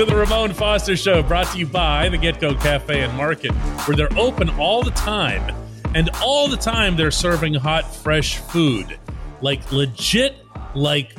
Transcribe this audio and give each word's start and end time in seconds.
to 0.00 0.06
the 0.06 0.16
Ramon 0.16 0.54
Foster 0.54 0.96
Show, 0.96 1.22
brought 1.22 1.48
to 1.48 1.58
you 1.58 1.66
by 1.66 2.08
the 2.08 2.16
GetGo 2.16 2.58
Cafe 2.62 3.02
and 3.02 3.14
Market, 3.18 3.52
where 3.84 3.94
they're 3.94 4.18
open 4.18 4.48
all 4.58 4.82
the 4.82 4.92
time. 4.92 5.54
And 5.94 6.08
all 6.22 6.48
the 6.48 6.56
time 6.56 6.96
they're 6.96 7.10
serving 7.10 7.52
hot, 7.52 7.94
fresh 7.94 8.38
food. 8.38 8.98
Like 9.42 9.70
legit, 9.70 10.36
like 10.74 11.14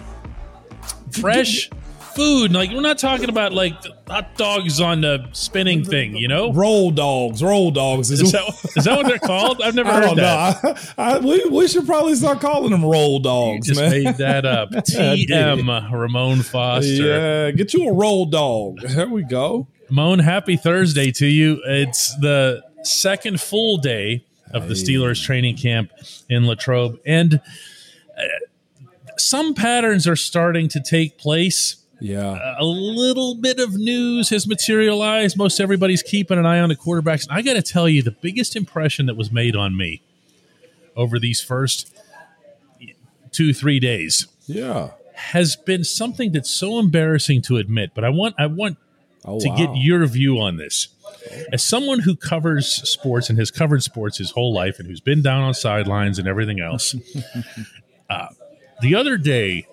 fresh 1.11 1.69
food. 2.15 2.51
Like 2.51 2.71
we're 2.71 2.81
not 2.81 2.97
talking 2.97 3.29
about 3.29 3.53
like 3.53 3.75
hot 4.07 4.35
dogs 4.37 4.79
on 4.79 5.01
the 5.01 5.27
spinning 5.31 5.83
thing, 5.83 6.15
you 6.15 6.27
know? 6.27 6.51
Roll 6.53 6.91
dogs, 6.91 7.43
roll 7.43 7.71
dogs. 7.71 8.11
Is 8.11 8.31
that, 8.31 8.47
is 8.75 8.85
that 8.85 8.97
what 8.97 9.07
they're 9.07 9.19
called? 9.19 9.61
I've 9.61 9.75
never 9.75 9.89
I 9.89 10.07
heard 10.07 10.17
that. 10.17 10.93
I, 10.97 11.15
I, 11.15 11.19
we, 11.19 11.45
we 11.45 11.67
should 11.67 11.85
probably 11.85 12.15
start 12.15 12.39
calling 12.41 12.71
them 12.71 12.83
roll 12.83 13.19
dogs, 13.19 13.67
Just 13.67 13.79
man. 13.79 13.91
made 13.91 14.17
that 14.17 14.45
up. 14.45 14.71
TM 14.71 15.91
Ramon 15.91 16.41
Foster. 16.41 16.89
Yeah, 16.89 17.51
get 17.51 17.73
you 17.73 17.89
a 17.89 17.93
roll 17.93 18.25
dog. 18.25 18.81
There 18.81 19.07
we 19.07 19.23
go. 19.23 19.67
Ramon, 19.89 20.19
happy 20.19 20.57
Thursday 20.57 21.11
to 21.11 21.25
you. 21.25 21.61
It's 21.65 22.15
the 22.17 22.63
second 22.83 23.41
full 23.41 23.77
day 23.77 24.25
of 24.53 24.67
the 24.67 24.73
Steelers 24.73 25.23
training 25.23 25.57
camp 25.57 25.91
in 26.29 26.45
Latrobe. 26.45 26.99
And 27.05 27.35
uh, 28.17 28.23
some 29.17 29.53
patterns 29.53 30.07
are 30.07 30.15
starting 30.15 30.67
to 30.69 30.81
take 30.81 31.17
place. 31.17 31.77
Yeah. 32.01 32.55
A 32.57 32.65
little 32.65 33.35
bit 33.35 33.59
of 33.59 33.75
news 33.75 34.29
has 34.29 34.47
materialized. 34.47 35.37
Most 35.37 35.59
everybody's 35.59 36.01
keeping 36.01 36.37
an 36.39 36.45
eye 36.47 36.59
on 36.59 36.69
the 36.69 36.75
quarterbacks. 36.75 37.27
I 37.29 37.41
got 37.43 37.53
to 37.53 37.61
tell 37.61 37.87
you, 37.87 38.01
the 38.01 38.11
biggest 38.11 38.55
impression 38.55 39.05
that 39.05 39.15
was 39.15 39.31
made 39.31 39.55
on 39.55 39.77
me 39.77 40.01
over 40.95 41.19
these 41.19 41.41
first 41.41 41.95
two, 43.31 43.53
three 43.53 43.79
days 43.79 44.27
Yeah. 44.47 44.91
has 45.13 45.55
been 45.55 45.83
something 45.83 46.31
that's 46.31 46.49
so 46.49 46.79
embarrassing 46.79 47.43
to 47.43 47.57
admit, 47.57 47.91
but 47.93 48.03
I 48.03 48.09
want 48.09 48.35
I 48.37 48.47
want 48.47 48.77
Oh, 49.23 49.39
to 49.39 49.49
wow. 49.49 49.55
get 49.55 49.77
your 49.77 50.03
view 50.07 50.39
on 50.39 50.57
this. 50.57 50.87
As 51.53 51.61
someone 51.63 51.99
who 51.99 52.15
covers 52.15 52.67
sports 52.89 53.29
and 53.29 53.37
has 53.37 53.51
covered 53.51 53.83
sports 53.83 54.17
his 54.17 54.31
whole 54.31 54.51
life 54.51 54.79
and 54.79 54.87
who's 54.87 54.99
been 54.99 55.21
down 55.21 55.43
on 55.43 55.53
sidelines 55.53 56.17
and 56.17 56.27
everything 56.27 56.59
else, 56.59 56.95
uh, 58.09 58.27
the 58.81 58.95
other 58.95 59.17
day 59.17 59.67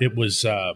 it 0.00 0.14
was 0.14 0.44
uh, 0.44 0.74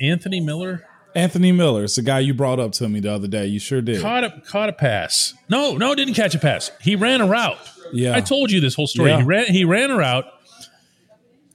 Anthony 0.00 0.40
Miller 0.40 0.84
Anthony 1.14 1.50
Miller. 1.52 1.84
It's 1.84 1.96
the 1.96 2.02
guy 2.02 2.20
you 2.20 2.32
brought 2.34 2.60
up 2.60 2.70
to 2.72 2.88
me 2.88 3.00
the 3.00 3.12
other 3.12 3.26
day. 3.26 3.46
You 3.46 3.58
sure 3.58 3.82
did. 3.82 4.00
caught 4.00 4.22
a 4.24 4.40
caught 4.46 4.68
a 4.68 4.72
pass. 4.72 5.34
No, 5.48 5.76
no, 5.76 5.94
didn't 5.94 6.14
catch 6.14 6.34
a 6.34 6.38
pass. 6.38 6.70
He 6.80 6.94
ran 6.94 7.20
a 7.20 7.26
route. 7.26 7.58
Yeah. 7.92 8.14
I 8.14 8.20
told 8.20 8.52
you 8.52 8.60
this 8.60 8.74
whole 8.76 8.86
story. 8.86 9.10
Yeah. 9.10 9.18
He 9.18 9.24
ran 9.24 9.46
he 9.46 9.64
ran 9.64 9.90
a 9.90 9.96
route. 9.96 10.24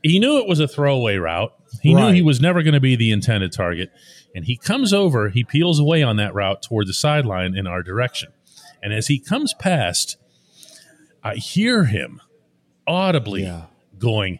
He 0.04 0.20
knew 0.20 0.38
it 0.40 0.48
was 0.48 0.59
a 0.59 0.67
throwaway 0.67 1.16
route. 1.16 1.54
He 1.82 1.94
knew 1.94 2.12
he 2.12 2.22
was 2.22 2.40
never 2.42 2.64
going 2.64 2.73
to 2.73 2.80
be 2.80 2.95
the 2.95 3.12
intended 3.12 3.52
target. 3.52 3.92
And 4.36 4.45
he 4.45 4.58
comes 4.58 4.92
over, 4.94 5.30
he 5.30 5.44
peels 5.44 5.80
away 5.80 6.04
on 6.04 6.17
that 6.17 6.34
route 6.36 6.62
toward 6.62 6.88
the 6.88 6.94
sideline 6.94 7.56
in 7.58 7.66
our 7.67 7.82
direction. 7.82 8.32
And 8.84 8.94
as 8.94 9.08
he 9.08 9.17
comes 9.20 9.54
past, 9.54 10.17
I 11.23 11.36
hear 11.36 11.86
him 11.86 12.22
audibly 12.86 13.44
Yeah. 13.44 13.64
going, 13.98 14.39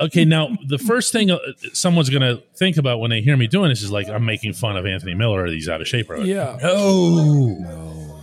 okay, 0.00 0.24
now 0.24 0.48
the 0.66 0.78
first 0.78 1.12
thing 1.12 1.30
uh, 1.30 1.38
someone's 1.72 2.10
going 2.10 2.22
to 2.22 2.42
think 2.54 2.76
about 2.76 3.00
when 3.00 3.10
they 3.10 3.20
hear 3.20 3.36
me 3.36 3.46
doing 3.46 3.68
this 3.70 3.82
is 3.82 3.90
like, 3.90 4.08
I'm 4.08 4.24
making 4.24 4.52
fun 4.54 4.76
of 4.76 4.86
Anthony 4.86 5.14
Miller 5.14 5.42
or 5.44 5.46
he's 5.46 5.68
out 5.68 5.80
of 5.80 5.88
shape 5.88 6.10
or 6.10 6.18
whatever. 6.18 6.28
Yeah. 6.30 6.58
No. 6.62 8.20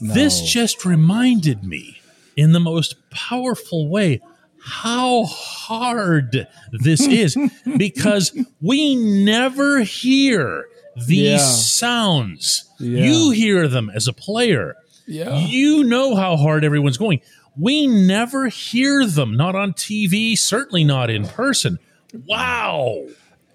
This 0.00 0.42
just 0.42 0.84
reminded 0.84 1.64
me 1.64 1.98
in 2.36 2.52
the 2.52 2.60
most 2.60 2.96
powerful 3.10 3.88
way 3.88 4.20
how 4.64 5.24
hard 5.24 6.46
this 6.72 7.00
is 7.06 7.36
because 7.76 8.36
we 8.60 8.94
never 8.96 9.80
hear 9.80 10.66
these 10.96 11.18
Yeah. 11.30 11.38
sounds. 11.38 12.64
Yeah. 12.78 13.04
You 13.04 13.30
hear 13.30 13.68
them 13.68 13.90
as 13.94 14.06
a 14.08 14.12
player. 14.12 14.74
Yeah. 15.06 15.36
You 15.46 15.84
know 15.84 16.14
how 16.14 16.36
hard 16.36 16.64
everyone's 16.64 16.96
going. 16.96 17.20
We 17.56 17.86
never 17.86 18.48
hear 18.48 19.06
them, 19.06 19.36
not 19.36 19.54
on 19.54 19.74
TV, 19.74 20.36
certainly 20.38 20.84
not 20.84 21.10
in 21.10 21.26
person. 21.26 21.78
Wow. 22.26 23.06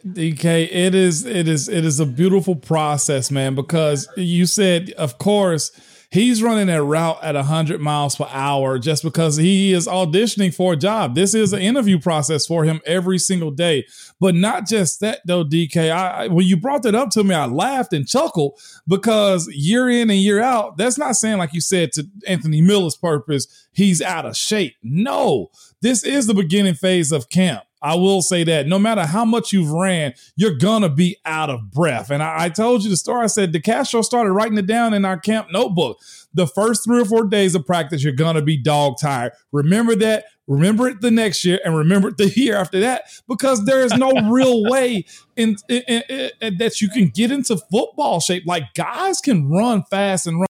DK, 0.05 0.69
it 0.71 0.95
is 0.95 1.25
it 1.25 1.47
is 1.47 1.67
it 1.67 1.83
is 1.83 1.99
a 1.99 2.05
beautiful 2.05 2.55
process, 2.55 3.29
man, 3.31 3.55
because 3.55 4.07
you 4.15 4.45
said, 4.45 4.91
of 4.91 5.17
course, 5.17 5.71
he's 6.09 6.41
running 6.41 6.67
that 6.67 6.83
route 6.83 7.21
at 7.23 7.35
100 7.35 7.81
miles 7.81 8.15
per 8.15 8.27
hour 8.29 8.79
just 8.79 9.03
because 9.03 9.37
he 9.37 9.73
is 9.73 9.87
auditioning 9.87 10.53
for 10.53 10.73
a 10.73 10.77
job. 10.77 11.15
This 11.15 11.33
is 11.33 11.53
an 11.53 11.61
interview 11.61 11.99
process 11.99 12.45
for 12.45 12.63
him 12.63 12.81
every 12.85 13.17
single 13.17 13.51
day. 13.51 13.85
But 14.19 14.35
not 14.35 14.65
just 14.65 14.99
that, 15.01 15.19
though, 15.25 15.43
DK. 15.43 15.91
I, 15.91 16.27
when 16.27 16.45
you 16.45 16.57
brought 16.57 16.83
that 16.83 16.95
up 16.95 17.09
to 17.11 17.23
me, 17.23 17.35
I 17.35 17.45
laughed 17.45 17.93
and 17.93 18.07
chuckled 18.07 18.59
because 18.87 19.47
year 19.49 19.89
in 19.89 20.09
and 20.09 20.19
year 20.19 20.41
out, 20.41 20.77
that's 20.77 20.97
not 20.97 21.15
saying, 21.15 21.37
like 21.37 21.53
you 21.53 21.61
said, 21.61 21.91
to 21.93 22.07
Anthony 22.27 22.61
Miller's 22.61 22.95
purpose, 22.95 23.67
he's 23.71 24.01
out 24.01 24.25
of 24.25 24.37
shape. 24.37 24.75
No, 24.81 25.49
this 25.81 26.03
is 26.03 26.27
the 26.27 26.33
beginning 26.33 26.75
phase 26.75 27.11
of 27.11 27.29
camp. 27.29 27.63
I 27.81 27.95
will 27.95 28.21
say 28.21 28.43
that 28.45 28.67
no 28.67 28.79
matter 28.79 29.05
how 29.05 29.23
much 29.25 29.51
you've 29.53 29.71
ran, 29.71 30.13
you're 30.35 30.55
gonna 30.57 30.89
be 30.89 31.17
out 31.25 31.49
of 31.49 31.71
breath. 31.71 32.09
And 32.09 32.23
I, 32.23 32.45
I 32.45 32.49
told 32.49 32.83
you 32.83 32.89
the 32.89 32.97
story. 32.97 33.23
I 33.23 33.27
said 33.27 33.53
DeCastro 33.53 34.03
started 34.03 34.31
writing 34.31 34.57
it 34.57 34.65
down 34.67 34.93
in 34.93 35.05
our 35.05 35.19
camp 35.19 35.49
notebook. 35.51 35.99
The 36.33 36.47
first 36.47 36.83
three 36.85 37.01
or 37.01 37.05
four 37.05 37.25
days 37.25 37.55
of 37.55 37.65
practice, 37.65 38.03
you're 38.03 38.13
gonna 38.13 38.41
be 38.41 38.57
dog 38.57 38.95
tired. 38.99 39.33
Remember 39.51 39.95
that. 39.95 40.25
Remember 40.47 40.87
it 40.87 41.01
the 41.01 41.11
next 41.11 41.43
year, 41.43 41.59
and 41.65 41.75
remember 41.75 42.07
it 42.07 42.17
the 42.17 42.29
year 42.39 42.55
after 42.55 42.79
that, 42.79 43.03
because 43.27 43.65
there 43.65 43.83
is 43.83 43.93
no 43.93 44.11
real 44.31 44.63
way 44.63 45.05
in, 45.35 45.57
in- 45.67 45.83
in- 46.09 46.31
in- 46.41 46.57
that 46.57 46.79
you 46.79 46.87
can 46.89 47.09
get 47.09 47.31
into 47.31 47.57
football 47.69 48.21
shape. 48.21 48.43
Like 48.47 48.73
guys 48.73 49.19
can 49.19 49.49
run 49.49 49.83
fast 49.83 50.25
and 50.25 50.37
run 50.39 50.47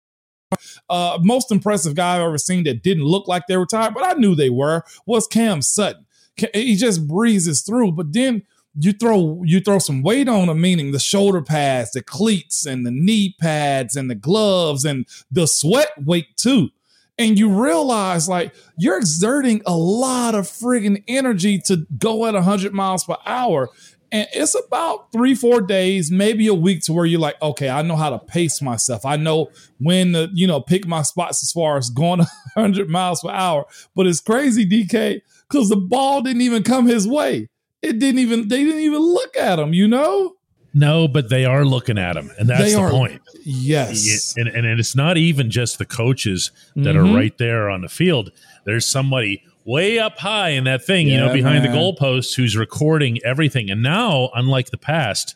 uh, 0.89 1.17
most 1.21 1.51
impressive 1.51 1.95
guy 1.95 2.15
I've 2.15 2.21
ever 2.21 2.37
seen 2.37 2.63
that 2.65 2.83
didn't 2.83 3.05
look 3.05 3.27
like 3.27 3.43
they 3.47 3.57
were 3.57 3.65
tired, 3.65 3.93
but 3.93 4.03
I 4.05 4.13
knew 4.19 4.35
they 4.35 4.49
were, 4.49 4.83
was 5.05 5.27
Cam 5.27 5.61
Sutton. 5.61 6.05
He 6.53 6.75
just 6.75 7.07
breezes 7.07 7.61
through, 7.61 7.93
but 7.93 8.13
then 8.13 8.43
you 8.77 8.91
throw 8.91 9.41
you 9.45 9.61
throw 9.61 9.79
some 9.79 10.01
weight 10.01 10.27
on 10.27 10.49
him, 10.49 10.59
meaning 10.59 10.91
the 10.91 10.99
shoulder 10.99 11.41
pads, 11.41 11.91
the 11.91 12.03
cleats, 12.03 12.65
and 12.65 12.85
the 12.85 12.91
knee 12.91 13.35
pads, 13.39 13.95
and 13.95 14.09
the 14.09 14.15
gloves, 14.15 14.83
and 14.85 15.07
the 15.31 15.47
sweat 15.47 15.91
weight 15.97 16.35
too. 16.35 16.69
And 17.17 17.39
you 17.39 17.49
realize 17.49 18.27
like 18.27 18.53
you're 18.77 18.97
exerting 18.97 19.61
a 19.65 19.75
lot 19.75 20.35
of 20.35 20.45
friggin' 20.45 21.03
energy 21.07 21.59
to 21.59 21.85
go 21.97 22.25
at 22.25 22.33
100 22.33 22.73
miles 22.73 23.05
per 23.05 23.15
hour. 23.25 23.69
And 24.11 24.27
it's 24.33 24.55
about 24.55 25.11
three, 25.11 25.33
four 25.33 25.61
days, 25.61 26.11
maybe 26.11 26.47
a 26.47 26.53
week 26.53 26.83
to 26.83 26.93
where 26.93 27.05
you're 27.05 27.19
like, 27.19 27.41
okay, 27.41 27.69
I 27.69 27.81
know 27.81 27.95
how 27.95 28.09
to 28.11 28.19
pace 28.19 28.61
myself. 28.61 29.05
I 29.05 29.15
know 29.17 29.49
when 29.79 30.13
to, 30.13 30.29
you 30.33 30.45
know, 30.45 30.61
pick 30.61 30.85
my 30.85 31.01
spots 31.01 31.41
as 31.41 31.51
far 31.51 31.77
as 31.77 31.89
going 31.89 32.19
100 32.53 32.89
miles 32.89 33.21
per 33.21 33.31
hour. 33.31 33.65
But 33.95 34.07
it's 34.07 34.19
crazy, 34.19 34.65
DK, 34.65 35.21
because 35.49 35.69
the 35.69 35.75
ball 35.77 36.21
didn't 36.21 36.41
even 36.41 36.63
come 36.63 36.87
his 36.87 37.07
way. 37.07 37.47
It 37.81 37.99
didn't 37.99 38.19
even, 38.19 38.47
they 38.47 38.63
didn't 38.63 38.81
even 38.81 38.99
look 39.01 39.35
at 39.37 39.59
him, 39.59 39.73
you 39.73 39.87
know? 39.87 40.33
No, 40.73 41.07
but 41.07 41.29
they 41.29 41.45
are 41.45 41.63
looking 41.63 41.97
at 41.97 42.17
him, 42.17 42.31
and 42.37 42.49
that's 42.49 42.61
They 42.63 42.71
the 42.73 42.79
are- 42.79 42.89
point. 42.91 43.21
Yes. 43.45 44.33
and, 44.37 44.47
and 44.49 44.65
it's 44.79 44.95
not 44.95 45.17
even 45.17 45.49
just 45.49 45.77
the 45.77 45.85
coaches 45.85 46.51
that 46.75 46.95
Mhm. 46.95 46.97
are 47.11 47.15
right 47.15 47.37
there 47.37 47.69
on 47.69 47.81
the 47.81 47.87
field. 47.89 48.31
There's 48.65 48.85
somebody 48.85 49.43
way 49.63 49.97
up 49.99 50.17
high 50.19 50.49
in 50.49 50.63
that 50.65 50.83
thing, 50.85 51.07
you 51.07 51.17
know, 51.17 51.31
behind 51.33 51.63
man. 51.63 51.71
the 51.71 51.77
goalposts 51.77 52.35
who's 52.35 52.57
recording 52.57 53.19
everything. 53.23 53.69
And 53.69 53.81
now, 53.81 54.29
unlike 54.35 54.69
the 54.71 54.77
past, 54.77 55.35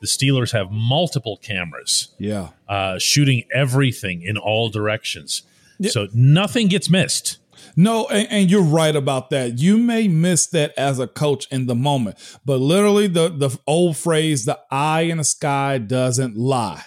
the 0.00 0.06
Steelers 0.06 0.52
have 0.52 0.70
multiple 0.70 1.36
cameras 1.42 2.08
Yeah. 2.18 2.48
uh, 2.68 2.98
shooting 2.98 3.44
everything 3.52 4.22
in 4.22 4.36
all 4.36 4.68
directions. 4.70 5.42
So 5.88 6.08
nothing 6.14 6.68
gets 6.68 6.88
missed. 6.90 7.38
No, 7.76 8.06
and, 8.08 8.28
and 8.30 8.50
you're 8.50 8.62
right 8.62 8.94
about 8.94 9.30
that. 9.30 9.58
You 9.58 9.78
may 9.78 10.08
miss 10.08 10.46
that 10.48 10.72
as 10.76 10.98
a 10.98 11.06
coach 11.06 11.46
in 11.50 11.66
the 11.66 11.74
moment, 11.74 12.16
but 12.44 12.58
literally 12.60 13.06
the 13.06 13.28
the 13.28 13.58
old 13.66 13.96
phrase, 13.96 14.44
"the 14.44 14.58
eye 14.70 15.02
in 15.02 15.18
the 15.18 15.24
sky 15.24 15.78
doesn't 15.78 16.36
lie." 16.36 16.84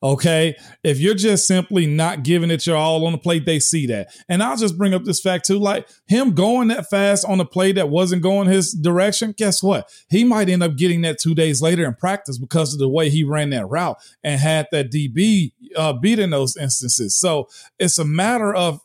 Okay, 0.00 0.54
if 0.84 1.00
you're 1.00 1.14
just 1.14 1.46
simply 1.46 1.84
not 1.84 2.22
giving 2.22 2.52
it 2.52 2.66
your 2.68 2.76
all 2.76 3.04
on 3.04 3.12
the 3.12 3.18
plate, 3.18 3.44
they 3.44 3.58
see 3.58 3.84
that. 3.86 4.08
And 4.28 4.44
I'll 4.44 4.56
just 4.56 4.78
bring 4.78 4.94
up 4.94 5.04
this 5.04 5.20
fact 5.20 5.46
too: 5.46 5.58
like 5.58 5.88
him 6.06 6.34
going 6.34 6.68
that 6.68 6.88
fast 6.88 7.24
on 7.26 7.40
a 7.40 7.44
play 7.44 7.72
that 7.72 7.88
wasn't 7.88 8.22
going 8.22 8.48
his 8.48 8.72
direction. 8.72 9.34
Guess 9.36 9.60
what? 9.60 9.90
He 10.08 10.22
might 10.22 10.48
end 10.48 10.62
up 10.62 10.76
getting 10.76 11.00
that 11.02 11.18
two 11.18 11.34
days 11.34 11.60
later 11.60 11.84
in 11.84 11.94
practice 11.94 12.38
because 12.38 12.72
of 12.72 12.78
the 12.78 12.88
way 12.88 13.10
he 13.10 13.24
ran 13.24 13.50
that 13.50 13.68
route 13.68 13.98
and 14.22 14.40
had 14.40 14.68
that 14.70 14.92
DB 14.92 15.52
uh, 15.74 15.94
beat 15.94 16.20
in 16.20 16.30
those 16.30 16.56
instances. 16.56 17.16
So 17.16 17.48
it's 17.80 17.98
a 17.98 18.04
matter 18.04 18.54
of 18.54 18.80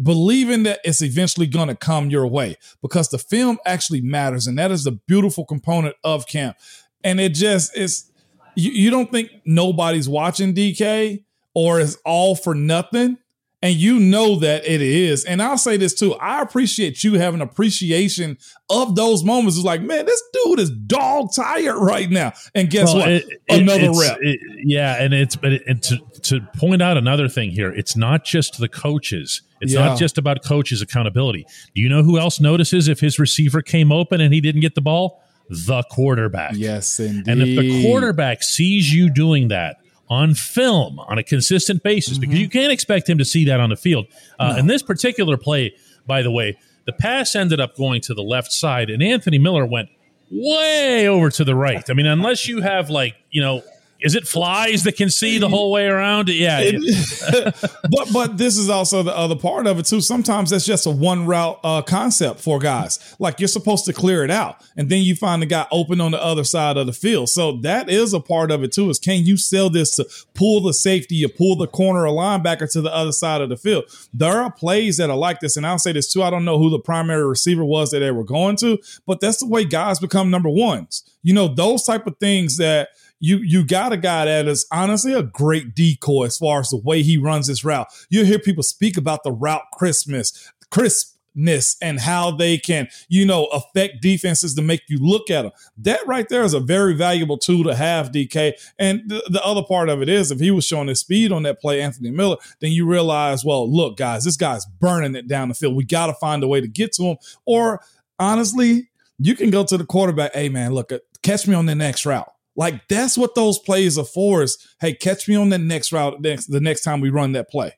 believing 0.00 0.62
that 0.62 0.80
it's 0.84 1.02
eventually 1.02 1.46
going 1.46 1.68
to 1.68 1.74
come 1.74 2.10
your 2.10 2.26
way 2.26 2.56
because 2.80 3.08
the 3.08 3.18
film 3.18 3.58
actually 3.66 4.00
matters 4.00 4.46
and 4.46 4.58
that 4.58 4.70
is 4.70 4.84
the 4.84 4.92
beautiful 4.92 5.44
component 5.44 5.96
of 6.04 6.26
camp. 6.26 6.56
And 7.04 7.20
it 7.20 7.34
just 7.34 7.76
is 7.76 8.10
you, 8.54 8.70
you 8.70 8.90
don't 8.90 9.10
think 9.10 9.30
nobody's 9.44 10.08
watching 10.08 10.54
dk 10.54 11.24
or 11.54 11.80
it's 11.80 11.96
all 12.04 12.34
for 12.34 12.54
nothing 12.54 13.18
and 13.62 13.76
you 13.76 14.00
know 14.00 14.36
that 14.36 14.64
it 14.66 14.82
is. 14.82 15.24
And 15.24 15.40
I'll 15.40 15.56
say 15.56 15.76
this 15.76 15.94
too. 15.94 16.14
I 16.14 16.42
appreciate 16.42 17.04
you 17.04 17.14
having 17.14 17.40
appreciation 17.40 18.36
of 18.68 18.96
those 18.96 19.22
moments. 19.22 19.56
It's 19.56 19.64
like, 19.64 19.80
man, 19.80 20.04
this 20.04 20.22
dude 20.32 20.58
is 20.58 20.70
dog 20.70 21.28
tired 21.34 21.78
right 21.78 22.10
now. 22.10 22.32
And 22.54 22.68
guess 22.68 22.88
well, 22.88 22.98
what? 22.98 23.08
It, 23.08 23.42
Another 23.48 23.90
it, 23.90 24.00
rep. 24.00 24.18
It, 24.20 24.40
yeah, 24.64 25.02
and 25.02 25.14
it's 25.14 25.36
but 25.36 25.52
it, 25.52 25.82
to 25.84 25.98
to 26.22 26.40
point 26.56 26.82
out 26.82 26.96
another 26.96 27.28
thing 27.28 27.50
here, 27.50 27.72
it's 27.72 27.96
not 27.96 28.24
just 28.24 28.58
the 28.58 28.68
coaches. 28.68 29.42
It's 29.60 29.74
yeah. 29.74 29.86
not 29.86 29.98
just 29.98 30.18
about 30.18 30.44
coaches' 30.44 30.82
accountability. 30.82 31.46
Do 31.74 31.80
you 31.80 31.88
know 31.88 32.02
who 32.02 32.18
else 32.18 32.40
notices 32.40 32.88
if 32.88 32.98
his 32.98 33.20
receiver 33.20 33.62
came 33.62 33.92
open 33.92 34.20
and 34.20 34.34
he 34.34 34.40
didn't 34.40 34.60
get 34.60 34.74
the 34.74 34.80
ball? 34.80 35.22
The 35.48 35.84
quarterback. 35.90 36.54
Yes, 36.56 36.98
indeed. 36.98 37.28
And 37.28 37.42
if 37.42 37.58
the 37.58 37.82
quarterback 37.84 38.42
sees 38.42 38.92
you 38.92 39.10
doing 39.10 39.48
that, 39.48 39.76
on 40.12 40.34
film 40.34 41.00
on 41.00 41.16
a 41.16 41.22
consistent 41.22 41.82
basis 41.82 42.14
mm-hmm. 42.14 42.20
because 42.20 42.38
you 42.38 42.48
can't 42.48 42.70
expect 42.70 43.08
him 43.08 43.16
to 43.18 43.24
see 43.24 43.46
that 43.46 43.60
on 43.60 43.70
the 43.70 43.76
field. 43.76 44.06
Uh, 44.38 44.52
no. 44.52 44.58
In 44.58 44.66
this 44.66 44.82
particular 44.82 45.38
play, 45.38 45.74
by 46.06 46.20
the 46.22 46.30
way, 46.30 46.58
the 46.84 46.92
pass 46.92 47.34
ended 47.34 47.60
up 47.60 47.76
going 47.76 48.02
to 48.02 48.14
the 48.14 48.22
left 48.22 48.52
side, 48.52 48.90
and 48.90 49.02
Anthony 49.02 49.38
Miller 49.38 49.64
went 49.64 49.88
way 50.30 51.08
over 51.08 51.30
to 51.30 51.44
the 51.44 51.54
right. 51.54 51.88
I 51.88 51.94
mean, 51.94 52.06
unless 52.06 52.46
you 52.46 52.60
have 52.60 52.90
like, 52.90 53.14
you 53.30 53.40
know, 53.40 53.62
is 54.02 54.14
it 54.14 54.26
flies 54.26 54.82
that 54.84 54.96
can 54.96 55.10
see 55.10 55.38
the 55.38 55.48
whole 55.48 55.70
way 55.70 55.86
around? 55.86 56.28
Yeah. 56.28 56.70
but 57.90 58.12
but 58.12 58.38
this 58.38 58.58
is 58.58 58.68
also 58.68 59.02
the 59.02 59.16
other 59.16 59.36
part 59.36 59.66
of 59.66 59.78
it 59.78 59.86
too. 59.86 60.00
Sometimes 60.00 60.50
that's 60.50 60.66
just 60.66 60.86
a 60.86 60.90
one 60.90 61.26
route 61.26 61.60
uh, 61.62 61.82
concept 61.82 62.40
for 62.40 62.58
guys. 62.58 63.14
Like 63.18 63.38
you're 63.38 63.48
supposed 63.48 63.84
to 63.86 63.92
clear 63.92 64.24
it 64.24 64.30
out, 64.30 64.56
and 64.76 64.88
then 64.88 65.02
you 65.02 65.14
find 65.14 65.40
the 65.40 65.46
guy 65.46 65.66
open 65.70 66.00
on 66.00 66.10
the 66.10 66.22
other 66.22 66.44
side 66.44 66.76
of 66.76 66.86
the 66.86 66.92
field. 66.92 67.28
So 67.28 67.52
that 67.58 67.88
is 67.88 68.12
a 68.12 68.20
part 68.20 68.50
of 68.50 68.62
it 68.62 68.72
too. 68.72 68.90
Is 68.90 68.98
can 68.98 69.24
you 69.24 69.36
sell 69.36 69.70
this 69.70 69.96
to 69.96 70.06
pull 70.34 70.60
the 70.60 70.74
safety 70.74 71.24
or 71.24 71.28
pull 71.28 71.56
the 71.56 71.68
corner 71.68 72.06
or 72.06 72.12
linebacker 72.12 72.70
to 72.72 72.80
the 72.80 72.94
other 72.94 73.12
side 73.12 73.40
of 73.40 73.48
the 73.48 73.56
field? 73.56 73.84
There 74.12 74.42
are 74.42 74.50
plays 74.50 74.96
that 74.96 75.10
are 75.10 75.16
like 75.16 75.40
this, 75.40 75.56
and 75.56 75.66
I'll 75.66 75.78
say 75.78 75.92
this 75.92 76.12
too. 76.12 76.22
I 76.22 76.30
don't 76.30 76.44
know 76.44 76.58
who 76.58 76.70
the 76.70 76.80
primary 76.80 77.26
receiver 77.26 77.64
was 77.64 77.90
that 77.90 78.00
they 78.00 78.10
were 78.10 78.24
going 78.24 78.56
to, 78.56 78.78
but 79.06 79.20
that's 79.20 79.38
the 79.38 79.46
way 79.46 79.64
guys 79.64 80.00
become 80.00 80.30
number 80.30 80.50
ones. 80.50 81.04
You 81.22 81.34
know 81.34 81.46
those 81.46 81.84
type 81.84 82.06
of 82.06 82.16
things 82.18 82.56
that 82.56 82.88
you 83.22 83.38
you 83.38 83.64
got 83.64 83.92
a 83.92 83.96
guy 83.96 84.24
that 84.24 84.48
is 84.48 84.66
honestly 84.72 85.14
a 85.14 85.22
great 85.22 85.76
decoy 85.76 86.24
as 86.24 86.36
far 86.36 86.58
as 86.58 86.70
the 86.70 86.76
way 86.76 87.02
he 87.02 87.16
runs 87.16 87.46
his 87.46 87.64
route. 87.64 87.86
You 88.10 88.24
hear 88.24 88.40
people 88.40 88.64
speak 88.64 88.96
about 88.96 89.22
the 89.22 89.30
route 89.30 89.62
Christmas, 89.72 90.52
crispness, 90.72 91.76
and 91.80 92.00
how 92.00 92.32
they 92.32 92.58
can, 92.58 92.88
you 93.08 93.24
know, 93.24 93.44
affect 93.46 94.02
defenses 94.02 94.56
to 94.56 94.62
make 94.62 94.82
you 94.88 94.98
look 94.98 95.30
at 95.30 95.42
them. 95.42 95.52
That 95.78 96.04
right 96.04 96.28
there 96.28 96.42
is 96.42 96.52
a 96.52 96.58
very 96.58 96.94
valuable 96.94 97.38
tool 97.38 97.62
to 97.62 97.76
have, 97.76 98.10
DK. 98.10 98.54
And 98.76 99.08
the, 99.08 99.22
the 99.30 99.44
other 99.44 99.62
part 99.62 99.88
of 99.88 100.02
it 100.02 100.08
is 100.08 100.32
if 100.32 100.40
he 100.40 100.50
was 100.50 100.66
showing 100.66 100.88
his 100.88 100.98
speed 100.98 101.30
on 101.30 101.44
that 101.44 101.60
play, 101.60 101.80
Anthony 101.80 102.10
Miller, 102.10 102.38
then 102.58 102.72
you 102.72 102.86
realize, 102.86 103.44
well, 103.44 103.72
look, 103.72 103.96
guys, 103.98 104.24
this 104.24 104.36
guy's 104.36 104.66
burning 104.66 105.14
it 105.14 105.28
down 105.28 105.48
the 105.48 105.54
field. 105.54 105.76
We 105.76 105.84
got 105.84 106.08
to 106.08 106.14
find 106.14 106.42
a 106.42 106.48
way 106.48 106.60
to 106.60 106.68
get 106.68 106.92
to 106.94 107.04
him. 107.04 107.18
Or 107.46 107.80
honestly, 108.18 108.90
you 109.20 109.36
can 109.36 109.50
go 109.50 109.62
to 109.62 109.78
the 109.78 109.86
quarterback, 109.86 110.34
hey 110.34 110.48
man, 110.48 110.74
look, 110.74 110.90
uh, 110.90 110.98
catch 111.22 111.46
me 111.46 111.54
on 111.54 111.66
the 111.66 111.76
next 111.76 112.04
route 112.04 112.28
like 112.56 112.86
that's 112.88 113.16
what 113.16 113.34
those 113.34 113.58
plays 113.58 113.98
are 113.98 114.04
for. 114.04 114.42
Is 114.42 114.58
hey, 114.80 114.94
catch 114.94 115.28
me 115.28 115.34
on 115.34 115.48
the 115.48 115.58
next 115.58 115.92
route 115.92 116.20
next 116.20 116.46
the 116.46 116.60
next 116.60 116.82
time 116.82 117.00
we 117.00 117.10
run 117.10 117.32
that 117.32 117.50
play. 117.50 117.72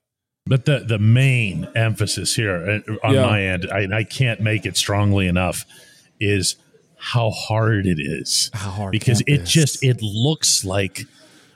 But 0.47 0.67
the 0.67 0.81
the 0.81 0.99
main 0.99 1.69
emphasis 1.75 2.35
here 2.35 2.83
uh, 2.89 3.07
on 3.07 3.15
yeah. 3.15 3.27
my 3.27 3.43
end, 3.43 3.67
I, 3.73 3.89
I 3.99 4.05
can't 4.05 4.41
make 4.41 4.67
it 4.67 4.77
strongly 4.77 5.27
enough, 5.27 5.65
is 6.21 6.57
how 6.97 7.31
hard 7.31 7.87
it 7.87 7.99
is. 7.99 8.51
How 8.53 8.71
hard 8.71 8.93
because 8.93 9.23
it 9.23 9.43
is. 9.43 9.51
just 9.51 9.83
it 9.83 10.03
looks 10.03 10.65
like 10.65 11.05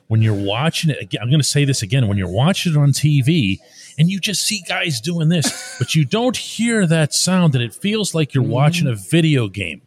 when 0.07 0.23
you're 0.23 0.35
watching 0.35 0.91
it. 0.91 1.15
I'm 1.21 1.29
going 1.29 1.41
to 1.41 1.47
say 1.47 1.65
this 1.65 1.83
again: 1.83 2.09
when 2.09 2.17
you're 2.17 2.31
watching 2.31 2.73
it 2.73 2.79
on 2.79 2.93
TV 2.93 3.59
and 3.99 4.09
you 4.09 4.21
just 4.21 4.47
see 4.47 4.63
guys 4.67 5.01
doing 5.01 5.29
this, 5.29 5.77
but 5.79 5.95
you 5.95 6.05
don't 6.05 6.37
hear 6.37 6.87
that 6.87 7.13
sound, 7.13 7.55
and 7.55 7.63
it 7.63 7.75
feels 7.75 8.15
like 8.15 8.33
you're 8.33 8.45
mm-hmm. 8.45 8.53
watching 8.53 8.87
a 8.87 8.95
video 8.95 9.49
game. 9.49 9.83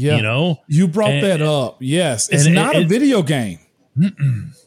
Yeah. 0.00 0.16
You 0.16 0.22
know? 0.22 0.60
You 0.66 0.88
brought 0.88 1.10
and, 1.10 1.24
that 1.24 1.42
up. 1.42 1.76
Yes. 1.80 2.28
It's 2.30 2.46
not 2.46 2.74
it, 2.74 2.84
a 2.84 2.86
video 2.86 3.22
game. 3.22 3.58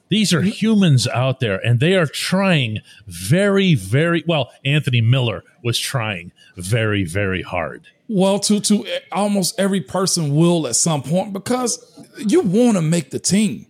These 0.09 0.33
are 0.33 0.41
humans 0.41 1.07
out 1.07 1.39
there 1.39 1.57
and 1.65 1.80
they 1.80 1.95
are 1.95 2.06
trying 2.06 2.80
very, 3.07 3.74
very 3.74 4.24
well. 4.27 4.51
Anthony 4.63 5.01
Miller 5.01 5.44
was 5.63 5.80
trying 5.80 6.31
very, 6.56 7.03
very 7.03 7.41
hard. 7.41 7.88
Well, 8.07 8.38
to 8.41 8.59
to 8.59 8.85
almost 9.12 9.59
every 9.59 9.81
person 9.81 10.35
will 10.35 10.68
at 10.68 10.75
some 10.75 11.01
point 11.01 11.33
because 11.33 11.83
you 12.18 12.41
want 12.41 12.77
to 12.77 12.81
make 12.81 13.09
the 13.09 13.18
team. 13.18 13.65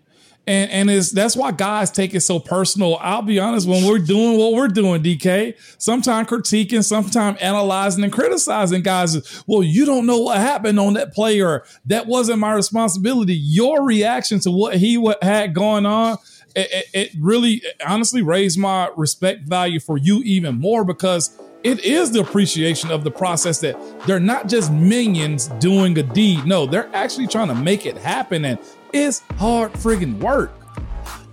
And 0.45 0.69
and 0.71 0.89
it's 0.89 1.11
that's 1.11 1.37
why 1.37 1.51
guys 1.51 1.89
take 1.89 2.13
it 2.13 2.19
so 2.19 2.37
personal. 2.37 2.97
I'll 2.97 3.21
be 3.21 3.39
honest, 3.39 3.67
when 3.67 3.85
we're 3.85 3.99
doing 3.99 4.37
what 4.37 4.53
we're 4.53 4.67
doing, 4.67 5.01
DK, 5.01 5.55
sometimes 5.77 6.27
critiquing, 6.27 6.83
sometimes 6.83 7.39
analyzing 7.39 8.03
and 8.03 8.11
criticizing 8.11 8.81
guys. 8.81 9.43
Well, 9.47 9.63
you 9.63 9.85
don't 9.85 10.05
know 10.05 10.19
what 10.19 10.37
happened 10.37 10.79
on 10.79 10.95
that 10.95 11.13
player. 11.13 11.63
that 11.85 12.07
wasn't 12.07 12.39
my 12.39 12.53
responsibility. 12.53 13.35
Your 13.35 13.83
reaction 13.83 14.39
to 14.41 14.51
what 14.51 14.75
he 14.75 15.01
had 15.21 15.53
going 15.53 15.85
on, 15.85 16.17
it, 16.55 16.69
it, 16.71 16.85
it 16.93 17.11
really, 17.19 17.63
honestly, 17.85 18.21
raised 18.21 18.59
my 18.59 18.89
respect 18.97 19.47
value 19.47 19.79
for 19.79 19.97
you 19.97 20.19
even 20.23 20.59
more 20.59 20.83
because 20.83 21.39
it 21.63 21.79
is 21.85 22.11
the 22.11 22.19
appreciation 22.19 22.91
of 22.91 23.05
the 23.05 23.11
process 23.11 23.59
that 23.61 23.77
they're 24.05 24.19
not 24.19 24.49
just 24.49 24.71
minions 24.71 25.47
doing 25.59 25.97
a 25.97 26.03
deed. 26.03 26.45
No, 26.45 26.65
they're 26.65 26.93
actually 26.93 27.27
trying 27.27 27.47
to 27.47 27.55
make 27.55 27.85
it 27.85 27.97
happen. 27.97 28.43
And 28.43 28.59
it's 28.93 29.19
hard 29.39 29.73
friggin' 29.73 30.19
work. 30.19 30.51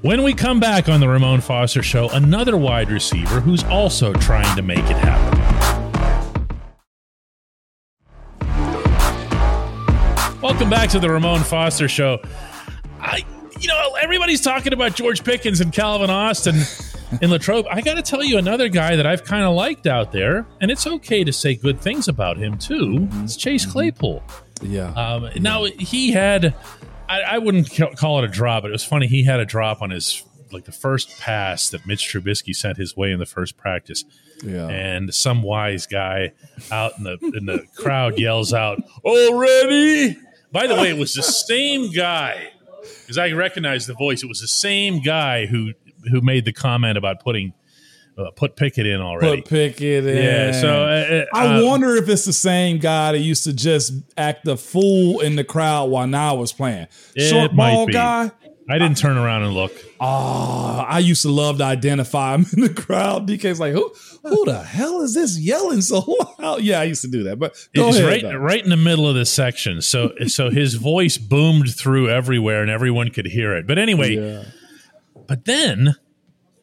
When 0.01 0.23
we 0.23 0.33
come 0.33 0.61
back 0.61 0.89
on 0.89 0.99
the 0.99 1.09
Ramon 1.09 1.43
Foster 1.43 1.83
Show, 1.83 2.09
another 2.09 2.57
wide 2.57 2.91
receiver 2.91 3.41
who's 3.41 3.63
also 3.65 4.15
trying 4.15 4.57
to 4.57 4.63
make 4.63 4.79
it 4.79 4.97
happen. 4.97 5.39
Welcome 10.41 10.71
back 10.71 10.89
to 10.91 10.99
the 10.99 11.11
Ramon 11.11 11.41
Foster 11.41 11.87
Show. 11.87 12.19
I, 12.99 13.27
you 13.59 13.69
know, 13.69 13.95
everybody's 14.01 14.41
talking 14.41 14.73
about 14.73 14.95
George 14.95 15.23
Pickens 15.23 15.61
and 15.61 15.71
Calvin 15.71 16.09
Austin 16.09 16.63
in 17.21 17.29
Latrobe. 17.29 17.67
I 17.71 17.83
got 17.83 17.95
to 17.97 18.03
tell 18.03 18.25
you 18.25 18.39
another 18.39 18.71
guy 18.71 18.97
that 18.97 19.07
I've 19.07 19.23
kind 19.23 19.45
of 19.45 19.55
liked 19.55 19.87
out 19.87 20.13
there, 20.13 20.47
and 20.63 20.71
it's 20.71 20.87
okay 20.87 21.25
to 21.25 21.33
say 21.33 21.57
good 21.57 21.79
things 21.79 22.09
about 22.09 22.39
him 22.39 22.57
too. 22.57 23.07
It's 23.17 23.37
Chase 23.37 23.67
Claypool. 23.67 24.23
Yeah. 24.63 24.93
Um, 24.93 25.29
now 25.37 25.65
he 25.65 26.11
had 26.11 26.55
I, 27.11 27.21
I 27.23 27.39
wouldn't 27.39 27.71
call 27.97 28.19
it 28.19 28.25
a 28.25 28.29
drop, 28.29 28.63
but 28.63 28.69
it 28.69 28.73
was 28.73 28.85
funny. 28.85 29.09
He 29.09 29.25
had 29.25 29.41
a 29.41 29.45
drop 29.45 29.83
on 29.83 29.91
his 29.91 30.25
like 30.53 30.65
the 30.65 30.73
first 30.73 31.19
pass 31.21 31.71
that 31.71 31.87
Mitch 31.87 32.13
Trubisky 32.13 32.55
sent 32.55 32.77
his 32.77 32.97
way 32.97 33.13
in 33.13 33.19
the 33.19 33.27
first 33.27 33.57
practice. 33.57 34.05
Yeah. 34.45 34.69
And 34.69 35.15
some 35.15 35.43
wise 35.43 35.87
guy 35.87 36.33
out 36.71 36.93
in 36.99 37.05
the 37.05 37.19
in 37.35 37.47
the 37.47 37.67
crowd 37.77 38.19
yells 38.19 38.53
out, 38.55 38.83
"Already!" 39.05 40.17
By 40.53 40.67
the 40.67 40.75
way, 40.77 40.91
it 40.91 40.99
was 40.99 41.15
the 41.15 41.23
same 41.23 41.93
guy 41.93 42.53
because 43.01 43.19
I 43.19 43.33
recognized 43.33 43.89
the 43.89 43.95
voice. 43.95 44.23
It 44.23 44.29
was 44.29 44.41
the 44.41 44.49
same 44.49 45.03
guy 45.03 45.47
who 45.47 45.73
who 46.11 46.21
made 46.21 46.45
the 46.45 46.53
comment 46.53 46.97
about 46.97 47.21
putting 47.21 47.53
uh, 48.19 48.31
put 48.33 48.57
Pickett 48.57 48.87
in 48.87 49.01
already. 49.01 49.43
Put 49.43 49.51
Pickett 49.51 50.07
in. 50.07 50.17
Yeah. 50.17 50.53
So 50.53 50.69
uh, 50.69 51.25
uh, 51.33 51.37
I 51.37 51.63
wonder 51.63 51.95
if 51.97 52.09
it's 52.09 52.25
the 52.25 52.33
same 52.33 52.79
guy 52.79 53.13
that 53.13 53.19
used 53.19 53.45
to 53.45 53.53
just 53.53 53.93
act 54.17 54.45
the 54.45 54.57
fool 54.57 55.21
in 55.21 55.37
the 55.37 55.45
crowd 55.45 55.91
while 55.91 56.07
now 56.07 56.35
was 56.35 56.53
playing. 56.53 56.87
Short 57.17 57.55
ball 57.55 57.87
guy. 57.87 58.31
I 58.71 58.79
didn't 58.79 58.99
turn 58.99 59.17
around 59.17 59.43
and 59.43 59.53
look. 59.53 59.73
Oh, 60.01 60.85
I 60.87 61.01
used 61.01 61.23
to 61.23 61.29
love 61.29 61.59
to 61.59 61.65
identify 61.65 62.37
him 62.37 62.47
in 62.53 62.61
the 62.61 62.73
crowd. 62.73 63.27
DK's 63.27 63.59
like, 63.59 63.73
who, 63.73 63.93
who 64.23 64.45
the 64.45 64.63
hell 64.63 65.03
is 65.03 65.13
this 65.13 65.39
yelling 65.39 65.81
so 65.81 66.05
loud? 66.39 66.63
Yeah, 66.71 66.79
I 66.81 66.85
used 66.85 67.03
to 67.03 67.09
do 67.09 67.25
that. 67.25 67.39
But 67.39 67.55
go 67.75 67.89
it's 67.89 67.99
ahead, 67.99 68.09
right, 68.09 68.23
though. 68.23 68.37
right 68.37 68.63
in 68.63 68.71
the 68.71 68.77
middle 68.77 69.09
of 69.09 69.17
the 69.17 69.27
section. 69.27 69.83
So, 69.83 70.13
so 70.27 70.51
his 70.51 70.75
voice 70.75 71.19
boomed 71.19 71.75
through 71.75 72.11
everywhere, 72.11 72.63
and 72.63 72.71
everyone 72.71 73.11
could 73.11 73.27
hear 73.27 73.57
it. 73.57 73.67
But 73.67 73.79
anyway, 73.79 74.17
yeah. 74.17 74.45
but 75.27 75.47
then 75.47 75.97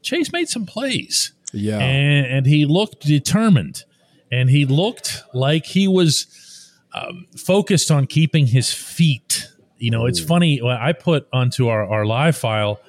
Chase 0.01 0.31
made 0.31 0.47
some 0.47 0.65
plays. 0.65 1.33
Yeah. 1.53 1.79
And, 1.79 2.25
and 2.25 2.45
he 2.45 2.65
looked 2.65 3.01
determined 3.01 3.83
and 4.31 4.49
he 4.49 4.65
looked 4.65 5.23
like 5.33 5.65
he 5.65 5.87
was 5.87 6.71
um, 6.93 7.27
focused 7.37 7.91
on 7.91 8.07
keeping 8.07 8.47
his 8.47 8.73
feet. 8.73 9.47
You 9.77 9.91
know, 9.91 10.03
Ooh. 10.03 10.07
it's 10.07 10.19
funny. 10.19 10.61
I 10.61 10.93
put 10.93 11.27
onto 11.31 11.67
our, 11.67 11.85
our 11.85 12.05
live 12.05 12.35
file 12.35 12.79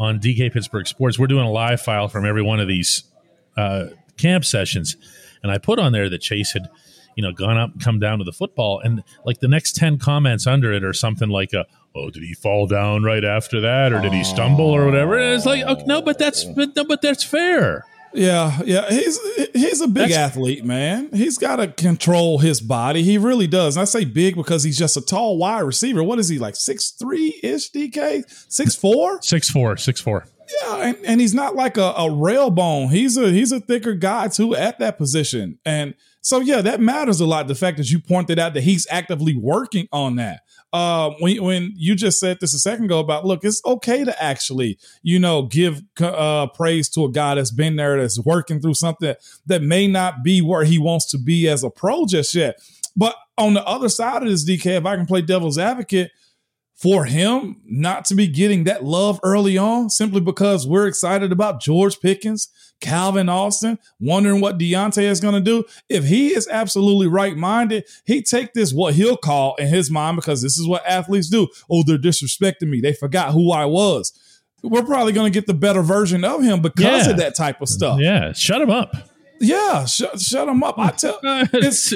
on 0.00 0.18
DK 0.18 0.50
Pittsburgh 0.50 0.86
Sports, 0.86 1.18
we're 1.18 1.26
doing 1.26 1.44
a 1.44 1.50
live 1.50 1.82
file 1.82 2.08
from 2.08 2.24
every 2.24 2.40
one 2.40 2.58
of 2.58 2.66
these 2.66 3.04
uh, 3.58 3.88
camp 4.16 4.46
sessions. 4.46 4.96
And 5.42 5.52
I 5.52 5.58
put 5.58 5.78
on 5.78 5.92
there 5.92 6.08
that 6.08 6.22
Chase 6.22 6.52
had, 6.52 6.70
you 7.16 7.22
know, 7.22 7.32
gone 7.32 7.58
up 7.58 7.72
and 7.72 7.84
come 7.84 7.98
down 7.98 8.16
to 8.16 8.24
the 8.24 8.32
football. 8.32 8.80
And 8.80 9.04
like 9.26 9.40
the 9.40 9.48
next 9.48 9.76
10 9.76 9.98
comments 9.98 10.46
under 10.46 10.72
it 10.72 10.84
are 10.84 10.94
something 10.94 11.28
like 11.28 11.52
a, 11.52 11.66
oh, 11.94 12.08
did 12.08 12.22
he 12.22 12.32
fall 12.32 12.66
down 12.66 13.02
right 13.02 13.24
after 13.24 13.60
that, 13.60 13.92
or 13.92 14.00
did 14.00 14.14
he 14.14 14.24
stumble, 14.24 14.64
or 14.64 14.86
whatever? 14.86 15.18
And 15.18 15.34
it's 15.34 15.44
like, 15.44 15.64
okay, 15.64 15.84
no, 15.86 16.00
but 16.00 16.18
that's 16.18 16.44
but, 16.44 16.74
no, 16.74 16.84
but 16.84 17.02
that's 17.02 17.22
fair. 17.22 17.84
Yeah, 18.12 18.60
yeah, 18.64 18.88
he's 18.88 19.18
he's 19.52 19.80
a 19.80 19.86
big 19.86 20.10
That's, 20.10 20.34
athlete, 20.34 20.64
man. 20.64 21.10
He's 21.12 21.38
got 21.38 21.56
to 21.56 21.68
control 21.68 22.38
his 22.38 22.60
body. 22.60 23.02
He 23.02 23.18
really 23.18 23.46
does. 23.46 23.76
And 23.76 23.82
I 23.82 23.84
say 23.84 24.04
big 24.04 24.34
because 24.34 24.64
he's 24.64 24.78
just 24.78 24.96
a 24.96 25.00
tall 25.00 25.38
wide 25.38 25.60
receiver. 25.60 26.02
What 26.02 26.18
is 26.18 26.28
he 26.28 26.38
like 26.38 26.56
six 26.56 26.90
three 26.90 27.38
ish? 27.42 27.70
DK 27.70 28.24
six 28.50 28.74
four 28.74 29.20
six 29.22 29.48
four 29.48 29.76
six 29.76 30.00
four. 30.00 30.26
Yeah, 30.62 30.76
and, 30.78 30.96
and 31.04 31.20
he's 31.20 31.34
not 31.34 31.54
like 31.54 31.76
a, 31.76 31.92
a 31.96 32.10
rail 32.10 32.50
bone. 32.50 32.88
He's 32.88 33.16
a 33.16 33.30
he's 33.30 33.52
a 33.52 33.60
thicker 33.60 33.94
guy 33.94 34.28
too 34.28 34.56
at 34.56 34.78
that 34.80 34.98
position. 34.98 35.58
And 35.64 35.94
so 36.20 36.40
yeah, 36.40 36.60
that 36.62 36.80
matters 36.80 37.20
a 37.20 37.26
lot. 37.26 37.46
The 37.46 37.54
fact 37.54 37.76
that 37.78 37.90
you 37.90 38.00
pointed 38.00 38.38
out 38.38 38.54
that 38.54 38.64
he's 38.64 38.86
actively 38.90 39.36
working 39.36 39.88
on 39.92 40.16
that. 40.16 40.40
Uh, 40.72 41.10
when 41.18 41.42
when 41.42 41.72
you 41.74 41.96
just 41.96 42.20
said 42.20 42.38
this 42.40 42.54
a 42.54 42.58
second 42.58 42.84
ago 42.84 43.00
about 43.00 43.24
look, 43.26 43.44
it's 43.44 43.60
okay 43.66 44.04
to 44.04 44.22
actually 44.22 44.78
you 45.02 45.18
know 45.18 45.42
give 45.42 45.82
uh, 46.00 46.46
praise 46.48 46.88
to 46.88 47.04
a 47.04 47.10
guy 47.10 47.34
that's 47.34 47.50
been 47.50 47.76
there, 47.76 48.00
that's 48.00 48.20
working 48.20 48.60
through 48.60 48.74
something 48.74 49.14
that 49.46 49.62
may 49.62 49.88
not 49.88 50.22
be 50.22 50.40
where 50.40 50.64
he 50.64 50.78
wants 50.78 51.10
to 51.10 51.18
be 51.18 51.48
as 51.48 51.64
a 51.64 51.70
pro 51.70 52.06
just 52.06 52.34
yet. 52.34 52.56
But 52.96 53.16
on 53.36 53.54
the 53.54 53.66
other 53.66 53.88
side 53.88 54.22
of 54.22 54.28
this, 54.28 54.48
DK, 54.48 54.78
if 54.78 54.86
I 54.86 54.96
can 54.96 55.06
play 55.06 55.22
devil's 55.22 55.58
advocate, 55.58 56.12
for 56.80 57.04
him 57.04 57.60
not 57.66 58.06
to 58.06 58.14
be 58.14 58.26
getting 58.26 58.64
that 58.64 58.82
love 58.82 59.20
early 59.22 59.58
on 59.58 59.90
simply 59.90 60.20
because 60.20 60.66
we're 60.66 60.86
excited 60.86 61.30
about 61.30 61.60
George 61.60 62.00
Pickens, 62.00 62.48
Calvin 62.80 63.28
Austin, 63.28 63.78
wondering 64.00 64.40
what 64.40 64.58
Diontae 64.58 65.02
is 65.02 65.20
going 65.20 65.34
to 65.34 65.42
do. 65.42 65.64
If 65.90 66.06
he 66.06 66.28
is 66.28 66.48
absolutely 66.50 67.06
right 67.06 67.36
minded, 67.36 67.84
he 68.06 68.22
take 68.22 68.54
this 68.54 68.72
what 68.72 68.94
he'll 68.94 69.18
call 69.18 69.56
in 69.56 69.68
his 69.68 69.90
mind 69.90 70.16
because 70.16 70.40
this 70.40 70.58
is 70.58 70.66
what 70.66 70.82
athletes 70.86 71.28
do. 71.28 71.48
Oh, 71.70 71.82
they're 71.82 71.98
disrespecting 71.98 72.70
me. 72.70 72.80
They 72.80 72.94
forgot 72.94 73.34
who 73.34 73.52
I 73.52 73.66
was. 73.66 74.18
We're 74.62 74.82
probably 74.82 75.12
going 75.12 75.30
to 75.30 75.36
get 75.36 75.46
the 75.46 75.54
better 75.54 75.82
version 75.82 76.24
of 76.24 76.42
him 76.42 76.62
because 76.62 77.04
yeah. 77.04 77.10
of 77.10 77.18
that 77.18 77.36
type 77.36 77.60
of 77.60 77.68
stuff. 77.68 78.00
Yeah, 78.00 78.32
shut 78.32 78.62
him 78.62 78.70
up. 78.70 78.94
Yeah, 79.38 79.84
shut 79.84 80.18
shut 80.18 80.48
him 80.48 80.62
up. 80.62 80.78
I 80.78 80.90
tell 80.92 81.18
it's 81.22 81.92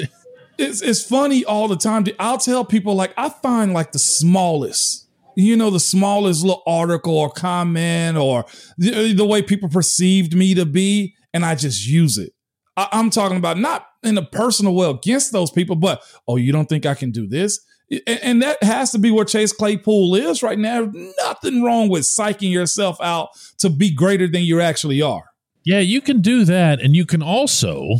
it's 0.57 0.81
it's 0.81 1.03
funny 1.03 1.43
all 1.45 1.67
the 1.67 1.75
time. 1.75 2.05
I'll 2.19 2.37
tell 2.37 2.65
people 2.65 2.95
like 2.95 3.13
I 3.17 3.29
find 3.29 3.73
like 3.73 3.91
the 3.91 3.99
smallest, 3.99 5.07
you 5.35 5.55
know, 5.55 5.69
the 5.69 5.79
smallest 5.79 6.43
little 6.43 6.63
article 6.65 7.17
or 7.17 7.29
comment 7.29 8.17
or 8.17 8.45
the, 8.77 9.13
the 9.13 9.25
way 9.25 9.41
people 9.41 9.69
perceived 9.69 10.35
me 10.35 10.53
to 10.55 10.65
be, 10.65 11.15
and 11.33 11.45
I 11.45 11.55
just 11.55 11.87
use 11.87 12.17
it. 12.17 12.33
I, 12.77 12.87
I'm 12.91 13.09
talking 13.09 13.37
about 13.37 13.57
not 13.57 13.87
in 14.03 14.17
a 14.17 14.25
personal 14.25 14.75
way 14.75 14.89
against 14.89 15.31
those 15.31 15.51
people, 15.51 15.75
but 15.75 16.01
oh, 16.27 16.37
you 16.37 16.51
don't 16.51 16.69
think 16.69 16.85
I 16.85 16.93
can 16.93 17.11
do 17.11 17.27
this? 17.27 17.59
And 18.07 18.41
that 18.41 18.63
has 18.63 18.91
to 18.91 18.97
be 18.97 19.11
where 19.11 19.25
Chase 19.25 19.53
Claypool 19.53 20.15
is 20.15 20.41
right 20.41 20.57
now. 20.57 20.91
Nothing 21.19 21.63
wrong 21.63 21.87
with 21.87 22.01
psyching 22.01 22.51
yourself 22.51 22.99
out 22.99 23.29
to 23.59 23.69
be 23.69 23.93
greater 23.93 24.27
than 24.27 24.41
you 24.41 24.59
actually 24.59 25.03
are. 25.03 25.25
Yeah, 25.65 25.79
you 25.79 26.01
can 26.01 26.21
do 26.21 26.45
that. 26.45 26.81
And 26.81 26.95
you 26.95 27.05
can 27.05 27.21
also 27.21 27.97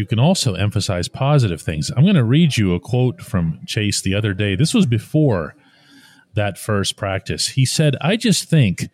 you 0.00 0.06
can 0.06 0.18
also 0.18 0.54
emphasize 0.54 1.08
positive 1.08 1.60
things. 1.60 1.90
I'm 1.94 2.04
going 2.04 2.14
to 2.14 2.24
read 2.24 2.56
you 2.56 2.74
a 2.74 2.80
quote 2.80 3.20
from 3.20 3.60
Chase 3.66 4.00
the 4.00 4.14
other 4.14 4.32
day. 4.32 4.56
This 4.56 4.72
was 4.72 4.86
before 4.86 5.54
that 6.32 6.56
first 6.56 6.96
practice. 6.96 7.48
He 7.48 7.66
said, 7.66 7.96
I 8.00 8.16
just 8.16 8.48
think, 8.48 8.88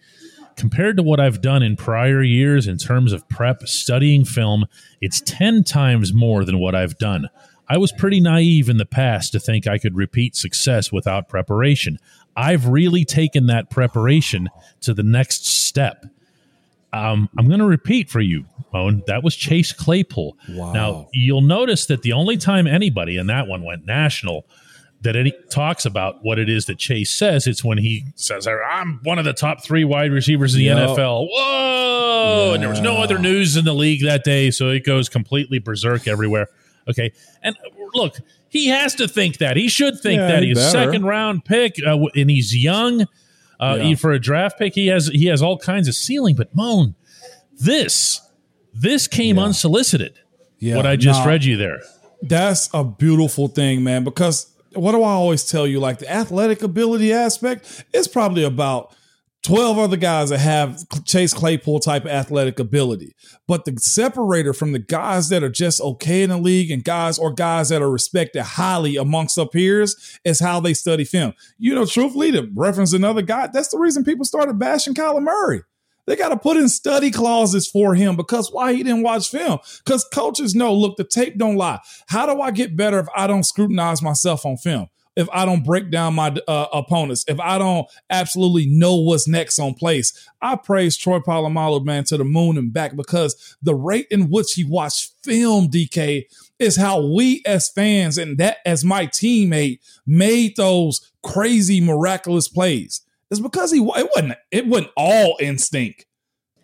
compared 0.56 0.96
to 0.96 1.04
what 1.04 1.20
I've 1.20 1.40
done 1.40 1.62
in 1.62 1.76
prior 1.76 2.24
years 2.24 2.66
in 2.66 2.76
terms 2.76 3.12
of 3.12 3.28
prep, 3.28 3.68
studying 3.68 4.24
film, 4.24 4.66
it's 5.00 5.20
10 5.20 5.62
times 5.62 6.12
more 6.12 6.44
than 6.44 6.58
what 6.58 6.74
I've 6.74 6.98
done. 6.98 7.28
I 7.68 7.78
was 7.78 7.92
pretty 7.92 8.20
naive 8.20 8.68
in 8.68 8.78
the 8.78 8.84
past 8.84 9.30
to 9.30 9.38
think 9.38 9.68
I 9.68 9.78
could 9.78 9.94
repeat 9.94 10.34
success 10.34 10.90
without 10.90 11.28
preparation. 11.28 11.98
I've 12.34 12.66
really 12.66 13.04
taken 13.04 13.46
that 13.46 13.70
preparation 13.70 14.48
to 14.80 14.92
the 14.92 15.04
next 15.04 15.46
step. 15.46 16.04
Um, 16.92 17.28
I'm 17.38 17.48
going 17.48 17.60
to 17.60 17.66
repeat 17.66 18.08
for 18.08 18.20
you, 18.20 18.44
Moan. 18.72 19.02
That 19.06 19.22
was 19.22 19.36
Chase 19.36 19.72
Claypool. 19.72 20.36
Wow. 20.50 20.72
Now, 20.72 21.08
you'll 21.12 21.40
notice 21.42 21.86
that 21.86 22.02
the 22.02 22.12
only 22.12 22.36
time 22.36 22.66
anybody 22.66 23.16
in 23.16 23.26
that 23.26 23.46
one 23.46 23.64
went 23.64 23.86
national 23.86 24.46
that 25.02 25.14
any 25.14 25.32
talks 25.50 25.84
about 25.84 26.24
what 26.24 26.38
it 26.38 26.48
is 26.48 26.66
that 26.66 26.78
Chase 26.78 27.10
says, 27.10 27.46
it's 27.46 27.62
when 27.62 27.78
he 27.78 28.04
says, 28.16 28.46
I'm 28.46 29.00
one 29.02 29.18
of 29.18 29.24
the 29.24 29.32
top 29.32 29.62
three 29.62 29.84
wide 29.84 30.10
receivers 30.10 30.54
in 30.54 30.60
the 30.60 30.64
yep. 30.66 30.76
NFL. 30.78 31.28
Whoa. 31.30 32.48
Yeah. 32.48 32.54
And 32.54 32.62
there 32.62 32.70
was 32.70 32.80
no 32.80 32.96
other 32.96 33.18
news 33.18 33.56
in 33.56 33.64
the 33.64 33.74
league 33.74 34.02
that 34.04 34.24
day. 34.24 34.50
So 34.50 34.70
it 34.70 34.84
goes 34.84 35.08
completely 35.08 35.58
berserk 35.58 36.08
everywhere. 36.08 36.48
Okay. 36.88 37.12
And 37.42 37.56
look, 37.94 38.16
he 38.48 38.68
has 38.68 38.94
to 38.96 39.06
think 39.06 39.38
that. 39.38 39.56
He 39.56 39.68
should 39.68 40.00
think 40.00 40.18
yeah, 40.18 40.28
that. 40.28 40.42
He's 40.42 40.58
a 40.58 40.70
second 40.70 41.04
round 41.04 41.44
pick 41.44 41.76
uh, 41.86 41.98
and 42.14 42.30
he's 42.30 42.56
young. 42.56 43.06
Uh, 43.58 43.78
yeah. 43.80 43.94
For 43.94 44.12
a 44.12 44.18
draft 44.18 44.58
pick, 44.58 44.74
he 44.74 44.88
has 44.88 45.08
he 45.08 45.26
has 45.26 45.42
all 45.42 45.58
kinds 45.58 45.88
of 45.88 45.94
ceiling. 45.94 46.36
But 46.36 46.54
Moan, 46.54 46.94
this 47.58 48.20
this 48.72 49.06
came 49.06 49.36
yeah. 49.36 49.44
unsolicited. 49.44 50.18
Yeah, 50.58 50.76
what 50.76 50.86
I 50.86 50.96
just 50.96 51.20
nah, 51.20 51.30
read 51.30 51.44
you 51.44 51.56
there. 51.56 51.80
That's 52.22 52.70
a 52.72 52.82
beautiful 52.82 53.48
thing, 53.48 53.84
man. 53.84 54.04
Because 54.04 54.50
what 54.72 54.92
do 54.92 55.02
I 55.02 55.10
always 55.10 55.44
tell 55.44 55.66
you? 55.66 55.80
Like 55.80 55.98
the 55.98 56.10
athletic 56.10 56.62
ability 56.62 57.12
aspect 57.12 57.84
is 57.92 58.08
probably 58.08 58.44
about 58.44 58.94
12 59.46 59.78
other 59.78 59.96
guys 59.96 60.30
that 60.30 60.38
have 60.38 60.84
Chase 61.04 61.32
Claypool 61.32 61.78
type 61.78 62.04
athletic 62.04 62.58
ability. 62.58 63.14
But 63.46 63.64
the 63.64 63.76
separator 63.78 64.52
from 64.52 64.72
the 64.72 64.80
guys 64.80 65.28
that 65.28 65.44
are 65.44 65.48
just 65.48 65.80
okay 65.80 66.24
in 66.24 66.30
the 66.30 66.36
league 66.36 66.72
and 66.72 66.82
guys 66.82 67.16
or 67.16 67.32
guys 67.32 67.68
that 67.68 67.80
are 67.80 67.90
respected 67.90 68.42
highly 68.42 68.96
amongst 68.96 69.36
their 69.36 69.46
peers 69.46 70.18
is 70.24 70.40
how 70.40 70.58
they 70.58 70.74
study 70.74 71.04
film. 71.04 71.32
You 71.58 71.76
know, 71.76 71.86
truthfully, 71.86 72.32
to 72.32 72.50
reference 72.56 72.92
another 72.92 73.22
guy, 73.22 73.46
that's 73.46 73.68
the 73.68 73.78
reason 73.78 74.02
people 74.02 74.24
started 74.24 74.58
bashing 74.58 74.94
Kyler 74.94 75.22
Murray. 75.22 75.62
They 76.08 76.16
got 76.16 76.30
to 76.30 76.36
put 76.36 76.56
in 76.56 76.68
study 76.68 77.12
clauses 77.12 77.68
for 77.68 77.94
him 77.94 78.16
because 78.16 78.50
why 78.50 78.72
he 78.72 78.82
didn't 78.82 79.04
watch 79.04 79.30
film? 79.30 79.60
Because 79.84 80.04
coaches 80.12 80.56
know, 80.56 80.74
look, 80.74 80.96
the 80.96 81.04
tape 81.04 81.38
don't 81.38 81.56
lie. 81.56 81.78
How 82.08 82.26
do 82.26 82.40
I 82.40 82.50
get 82.50 82.76
better 82.76 82.98
if 82.98 83.06
I 83.14 83.28
don't 83.28 83.44
scrutinize 83.44 84.02
myself 84.02 84.44
on 84.44 84.56
film? 84.56 84.88
If 85.16 85.28
I 85.32 85.46
don't 85.46 85.64
break 85.64 85.90
down 85.90 86.14
my 86.14 86.36
uh, 86.46 86.66
opponents, 86.72 87.24
if 87.26 87.40
I 87.40 87.58
don't 87.58 87.86
absolutely 88.10 88.66
know 88.66 88.96
what's 88.96 89.26
next 89.26 89.58
on 89.58 89.74
place. 89.74 90.12
I 90.42 90.56
praise 90.56 90.96
Troy 90.96 91.18
Polamalu, 91.20 91.84
man, 91.84 92.04
to 92.04 92.16
the 92.16 92.24
moon 92.24 92.58
and 92.58 92.72
back 92.72 92.94
because 92.94 93.56
the 93.62 93.74
rate 93.74 94.06
in 94.10 94.30
which 94.30 94.52
he 94.52 94.64
watched 94.64 95.12
film, 95.24 95.68
DK, 95.68 96.24
is 96.58 96.76
how 96.76 97.04
we 97.04 97.42
as 97.46 97.68
fans 97.70 98.18
and 98.18 98.38
that 98.38 98.58
as 98.64 98.84
my 98.84 99.06
teammate 99.06 99.80
made 100.06 100.56
those 100.56 101.12
crazy 101.22 101.80
miraculous 101.80 102.48
plays. 102.48 103.02
It's 103.30 103.40
because 103.40 103.72
he 103.72 103.78
it 103.78 104.08
wasn't 104.14 104.34
it 104.50 104.66
wasn't 104.66 104.90
all 104.96 105.36
instinct. 105.40 106.06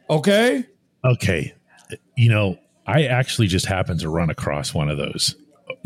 Okay. 0.09 0.65
Okay. 1.05 1.55
You 2.17 2.29
know, 2.29 2.59
I 2.87 3.05
actually 3.05 3.49
just 3.49 3.67
happened 3.67 4.01
to 4.01 4.09
run 4.09 4.31
across 4.31 4.73
one 4.73 4.89
of 4.89 4.99
those 4.99 5.35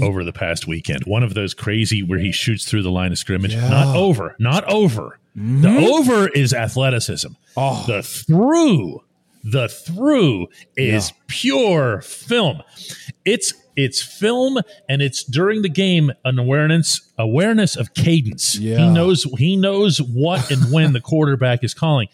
over 0.03 0.25
the 0.25 0.33
past 0.33 0.67
weekend. 0.67 1.05
One 1.05 1.23
of 1.23 1.35
those 1.35 1.55
crazy 1.55 2.03
where 2.03 2.19
he 2.19 2.33
shoots 2.33 2.65
through 2.65 2.83
the 2.83 2.91
line 2.91 3.12
of 3.12 3.19
scrimmage. 3.19 3.55
Yeah. 3.55 3.69
Not 3.69 3.97
over. 3.97 4.37
Not 4.38 4.65
over. 4.65 5.19
Mm-hmm. 5.37 5.62
The 5.62 5.87
over 5.88 6.29
is 6.29 6.53
athleticism. 6.53 7.33
Oh. 7.57 7.85
The 7.87 8.03
through, 8.03 9.03
the 9.45 9.69
through 9.69 10.49
is 10.76 11.11
yeah. 11.11 11.17
pure 11.26 12.00
film. 12.03 12.62
It's 13.25 13.55
it's 13.76 14.03
film 14.03 14.59
and 14.88 15.03
it's 15.03 15.23
during 15.23 15.61
the 15.61 15.69
game 15.69 16.11
an 16.25 16.38
awareness 16.38 17.12
awareness 17.19 17.76
of 17.76 17.93
cadence. 17.95 18.57
Yeah. 18.57 18.79
He 18.79 18.88
knows 18.88 19.25
he 19.38 19.57
knows 19.57 19.99
what 19.99 20.50
and 20.50 20.73
when 20.73 20.95
the 20.95 21.00
quarterback 21.00 21.62
is 21.62 21.75
calling. 21.75 22.09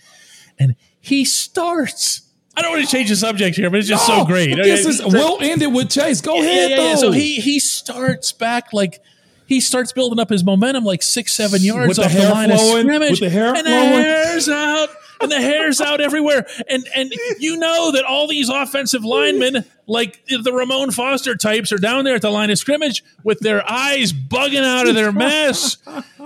And 0.59 0.75
he 1.01 1.25
starts 1.25 2.23
I 2.57 2.63
don't 2.63 2.73
want 2.73 2.85
to 2.85 2.91
change 2.91 3.09
the 3.09 3.17
subject 3.17 3.57
here, 3.57 3.71
but 3.71 3.79
it's 3.79 3.89
just 3.89 4.07
no, 4.09 4.19
so 4.19 4.25
great. 4.25 4.55
This 4.57 4.85
is, 4.85 5.03
we'll 5.05 5.41
end 5.41 5.63
it 5.63 5.73
with 5.73 5.91
Chase. 5.91 6.21
Go 6.21 6.37
yeah, 6.37 6.43
ahead. 6.43 6.71
Yeah, 6.71 6.77
yeah, 6.91 6.95
So 6.97 7.11
he 7.11 7.37
he 7.37 7.59
starts 7.59 8.33
back 8.33 8.73
like 8.73 9.03
he 9.47 9.61
starts 9.61 9.93
building 9.93 10.19
up 10.19 10.29
his 10.29 10.45
momentum 10.45 10.85
like 10.85 11.03
six, 11.03 11.33
seven 11.33 11.63
yards 11.63 11.89
with 11.89 11.99
off 11.99 12.13
the, 12.13 12.21
the 12.21 12.29
line 12.29 12.51
flowing, 12.51 12.77
of 12.77 12.81
scrimmage. 12.83 13.11
With 13.11 13.21
the 13.21 13.31
hair 13.31 13.55
and 13.55 13.67
flowing. 13.67 13.91
the 13.91 14.03
hair's 14.03 14.49
out. 14.49 14.89
And 15.21 15.31
the 15.31 15.41
hair's 15.41 15.81
out 15.81 16.01
everywhere. 16.01 16.45
And 16.69 16.85
and 16.97 17.13
you 17.39 17.57
know 17.57 17.93
that 17.93 18.05
all 18.05 18.27
these 18.27 18.49
offensive 18.49 19.05
linemen, 19.05 19.65
like 19.87 20.21
the 20.27 20.53
Ramon 20.53 20.91
Foster 20.91 21.37
types, 21.37 21.71
are 21.71 21.79
down 21.79 22.05
there 22.05 22.17
at 22.17 22.23
the 22.23 22.31
line 22.31 22.51
of 22.51 22.59
scrimmage 22.59 23.05
with 23.23 23.39
their 23.39 23.63
eyes 23.71 24.13
bugging 24.13 24.65
out 24.65 24.89
of 24.89 24.97
their 24.97 25.13
mess, 25.13 25.77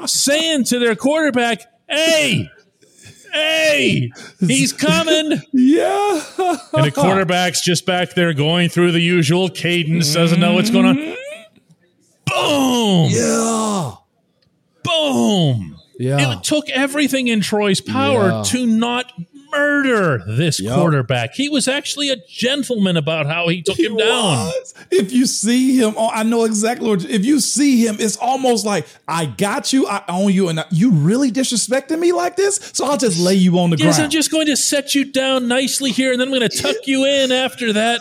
saying 0.06 0.64
to 0.64 0.78
their 0.78 0.96
quarterback, 0.96 1.70
Hey, 1.86 2.50
hey, 3.32 4.10
he's 4.40 4.72
coming. 4.72 5.40
Yeah. 5.52 6.20
and 6.72 6.84
the 6.84 6.92
quarterback's 6.94 7.62
just 7.62 7.86
back 7.86 8.14
there 8.14 8.32
going 8.32 8.68
through 8.68 8.92
the 8.92 9.00
usual 9.00 9.48
cadence, 9.48 10.14
doesn't 10.14 10.40
know 10.40 10.54
what's 10.54 10.70
going 10.70 10.86
on. 10.86 10.96
Boom. 12.26 13.10
Yeah. 13.10 13.92
Boom. 14.82 15.76
Yeah. 15.98 16.32
It 16.32 16.44
took 16.44 16.68
everything 16.70 17.28
in 17.28 17.40
Troy's 17.40 17.80
power 17.80 18.28
yeah. 18.28 18.42
to 18.46 18.66
not 18.66 19.12
murder 19.56 20.24
this 20.26 20.60
yep. 20.60 20.74
quarterback. 20.74 21.34
He 21.34 21.48
was 21.48 21.68
actually 21.68 22.10
a 22.10 22.16
gentleman 22.28 22.96
about 22.96 23.26
how 23.26 23.48
he 23.48 23.62
took 23.62 23.76
he 23.76 23.86
him 23.86 23.96
down. 23.96 24.46
Was. 24.46 24.74
If 24.90 25.12
you 25.12 25.26
see 25.26 25.76
him, 25.76 25.94
oh, 25.96 26.10
I 26.12 26.22
know 26.22 26.44
exactly 26.44 26.88
what. 26.88 27.04
If 27.04 27.24
you 27.24 27.40
see 27.40 27.86
him, 27.86 27.96
it's 27.98 28.16
almost 28.16 28.64
like 28.64 28.86
I 29.08 29.26
got 29.26 29.72
you, 29.72 29.86
I 29.86 30.02
own 30.08 30.32
you, 30.32 30.48
and 30.48 30.58
uh, 30.58 30.64
you 30.70 30.90
really 30.90 31.30
disrespecting 31.30 31.98
me 31.98 32.12
like 32.12 32.36
this. 32.36 32.56
So 32.72 32.86
I'll 32.86 32.96
just 32.96 33.18
lay 33.18 33.34
you 33.34 33.58
on 33.58 33.70
the 33.70 33.76
yes, 33.76 33.96
ground. 33.96 34.04
I'm 34.04 34.10
just 34.10 34.30
going 34.30 34.46
to 34.46 34.56
set 34.56 34.94
you 34.94 35.04
down 35.04 35.48
nicely 35.48 35.90
here, 35.90 36.12
and 36.12 36.20
then 36.20 36.28
I'm 36.28 36.34
going 36.34 36.48
to 36.48 36.56
tuck 36.56 36.86
you 36.86 37.04
in 37.04 37.32
after 37.32 37.72
that. 37.72 38.00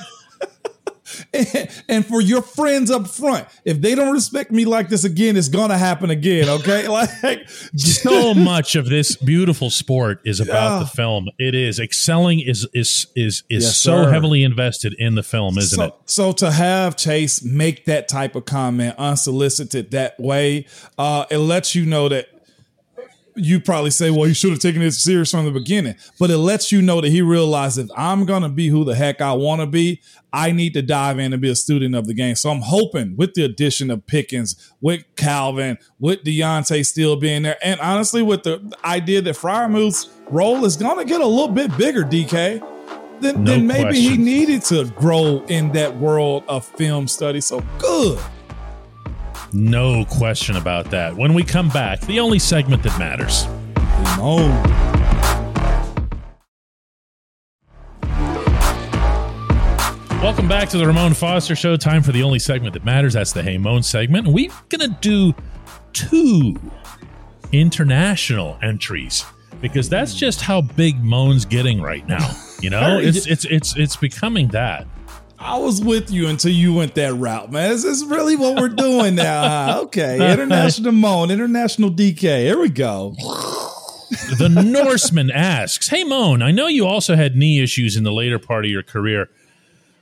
And, 1.33 1.83
and 1.89 2.05
for 2.05 2.21
your 2.21 2.41
friends 2.41 2.91
up 2.91 3.07
front, 3.07 3.47
if 3.63 3.81
they 3.81 3.95
don't 3.95 4.13
respect 4.13 4.51
me 4.51 4.65
like 4.65 4.89
this 4.89 5.03
again, 5.03 5.38
it's 5.38 5.50
gonna 5.50 5.77
happen 5.77 6.09
again. 6.09 6.50
Okay, 6.50 6.88
like 6.95 7.50
so 7.75 8.33
much 8.33 8.75
of 8.75 8.88
this 8.88 9.15
beautiful 9.15 9.69
sport 9.69 10.21
is 10.25 10.39
about 10.39 10.77
yeah. 10.77 10.79
the 10.79 10.85
film. 10.88 11.29
It 11.38 11.55
is 11.55 11.79
excelling 11.79 12.39
is 12.39 12.67
is 12.74 13.07
is 13.15 13.43
is 13.50 13.63
yes, 13.63 13.77
so 13.77 14.03
sir. 14.03 14.12
heavily 14.12 14.43
invested 14.43 14.93
in 14.97 15.15
the 15.15 15.24
film, 15.24 15.57
isn't 15.57 15.77
so, 15.77 15.85
it? 15.85 15.93
So 16.05 16.31
to 16.33 16.51
have 16.51 16.95
Chase 16.95 17.43
make 17.43 17.85
that 17.85 18.07
type 18.07 18.35
of 18.35 18.45
comment 18.45 18.95
unsolicited 18.97 19.91
that 19.91 20.19
way, 20.19 20.65
uh, 20.97 21.25
it 21.29 21.38
lets 21.38 21.75
you 21.75 21.85
know 21.85 22.09
that 22.09 22.27
you 23.35 23.59
probably 23.59 23.91
say, 23.91 24.09
well, 24.09 24.27
you 24.27 24.33
should 24.33 24.51
have 24.51 24.59
taken 24.59 24.81
it 24.81 24.91
serious 24.91 25.31
from 25.31 25.45
the 25.45 25.51
beginning. 25.51 25.95
But 26.19 26.29
it 26.29 26.37
lets 26.37 26.71
you 26.71 26.81
know 26.81 27.01
that 27.01 27.09
he 27.09 27.21
realized 27.21 27.77
if 27.77 27.89
I'm 27.95 28.25
going 28.25 28.43
to 28.43 28.49
be 28.49 28.69
who 28.69 28.83
the 28.83 28.95
heck 28.95 29.21
I 29.21 29.33
want 29.33 29.61
to 29.61 29.67
be, 29.67 30.01
I 30.31 30.51
need 30.51 30.73
to 30.73 30.81
dive 30.81 31.19
in 31.19 31.33
and 31.33 31.41
be 31.41 31.49
a 31.49 31.55
student 31.55 31.95
of 31.95 32.07
the 32.07 32.13
game. 32.13 32.35
So 32.35 32.49
I'm 32.49 32.61
hoping 32.61 33.15
with 33.15 33.33
the 33.33 33.45
addition 33.45 33.89
of 33.91 34.05
Pickens, 34.05 34.73
with 34.81 35.03
Calvin, 35.15 35.77
with 35.99 36.23
Diontae 36.23 36.85
still 36.85 37.15
being 37.15 37.43
there, 37.43 37.57
and 37.63 37.79
honestly, 37.79 38.21
with 38.21 38.43
the 38.43 38.73
idea 38.83 39.21
that 39.21 39.35
Freiermuth's 39.35 40.09
role 40.29 40.65
is 40.65 40.75
going 40.75 40.97
to 40.97 41.05
get 41.05 41.21
a 41.21 41.25
little 41.25 41.47
bit 41.47 41.75
bigger, 41.77 42.03
DK, 42.03 42.59
then, 43.21 43.43
no 43.43 43.51
then 43.51 43.67
maybe 43.67 43.83
question. 43.83 44.11
he 44.11 44.17
needed 44.17 44.61
to 44.63 44.85
grow 44.97 45.43
in 45.47 45.71
that 45.71 45.95
world 45.97 46.43
of 46.47 46.65
film 46.65 47.07
study. 47.07 47.39
So 47.39 47.63
good. 47.77 48.19
No 49.55 50.03
question 50.03 50.57
about 50.57 50.91
that. 50.91 51.15
When 51.15 51.33
we 51.33 51.41
come 51.41 51.69
back, 51.69 52.01
the 52.01 52.19
only 52.19 52.39
segment 52.39 52.83
that 52.83 53.00
matters. 53.00 53.45
No. 54.17 54.35
Welcome 60.21 60.50
back 60.50 60.67
to 60.69 60.77
the 60.77 60.85
Ramon 60.85 61.13
Foster 61.13 61.55
Show. 61.55 61.77
Time 61.77 62.03
for 62.03 62.12
the 62.12 62.21
only 62.21 62.38
segment 62.38 62.74
that 62.74 62.83
matters. 62.83 63.13
That's 63.13 63.31
the 63.31 63.41
Hey 63.41 63.57
Moan 63.57 63.81
segment. 63.81 64.27
We're 64.27 64.51
going 64.67 64.91
to 64.91 64.97
do 65.00 65.33
two 65.93 66.59
international 67.53 68.59
entries 68.62 69.24
because 69.62 69.88
that's 69.88 70.13
just 70.13 70.41
how 70.41 70.59
big 70.59 71.01
Moan's 71.01 71.45
getting 71.45 71.81
right 71.81 72.05
now. 72.09 72.29
You 72.59 72.71
know, 72.71 73.00
it's 73.00 73.25
it's 73.25 73.45
it's 73.45 73.77
it's 73.77 73.95
becoming 73.95 74.50
that. 74.50 74.85
I 75.45 75.57
was 75.57 75.79
with 75.79 76.09
you 76.09 76.27
until 76.27 76.51
you 76.51 76.73
went 76.73 76.95
that 76.95 77.13
route, 77.13 77.51
man. 77.51 77.69
This 77.69 77.83
is 77.83 78.03
really 78.03 78.35
what 78.35 78.59
we're 78.59 78.67
doing 78.67 79.13
now? 79.13 79.81
Okay. 79.81 80.15
International 80.33 80.91
Moan, 80.91 81.29
International 81.29 81.91
DK. 81.91 82.39
Here 82.39 82.59
we 82.59 82.69
go. 82.69 83.13
the 84.39 84.49
Norseman 84.49 85.29
asks, 85.29 85.87
Hey, 85.87 86.03
Moan, 86.03 86.41
I 86.41 86.49
know 86.49 86.65
you 86.65 86.87
also 86.87 87.15
had 87.15 87.35
knee 87.35 87.61
issues 87.61 87.95
in 87.95 88.03
the 88.03 88.11
later 88.11 88.39
part 88.39 88.65
of 88.65 88.71
your 88.71 88.81
career. 88.81 89.29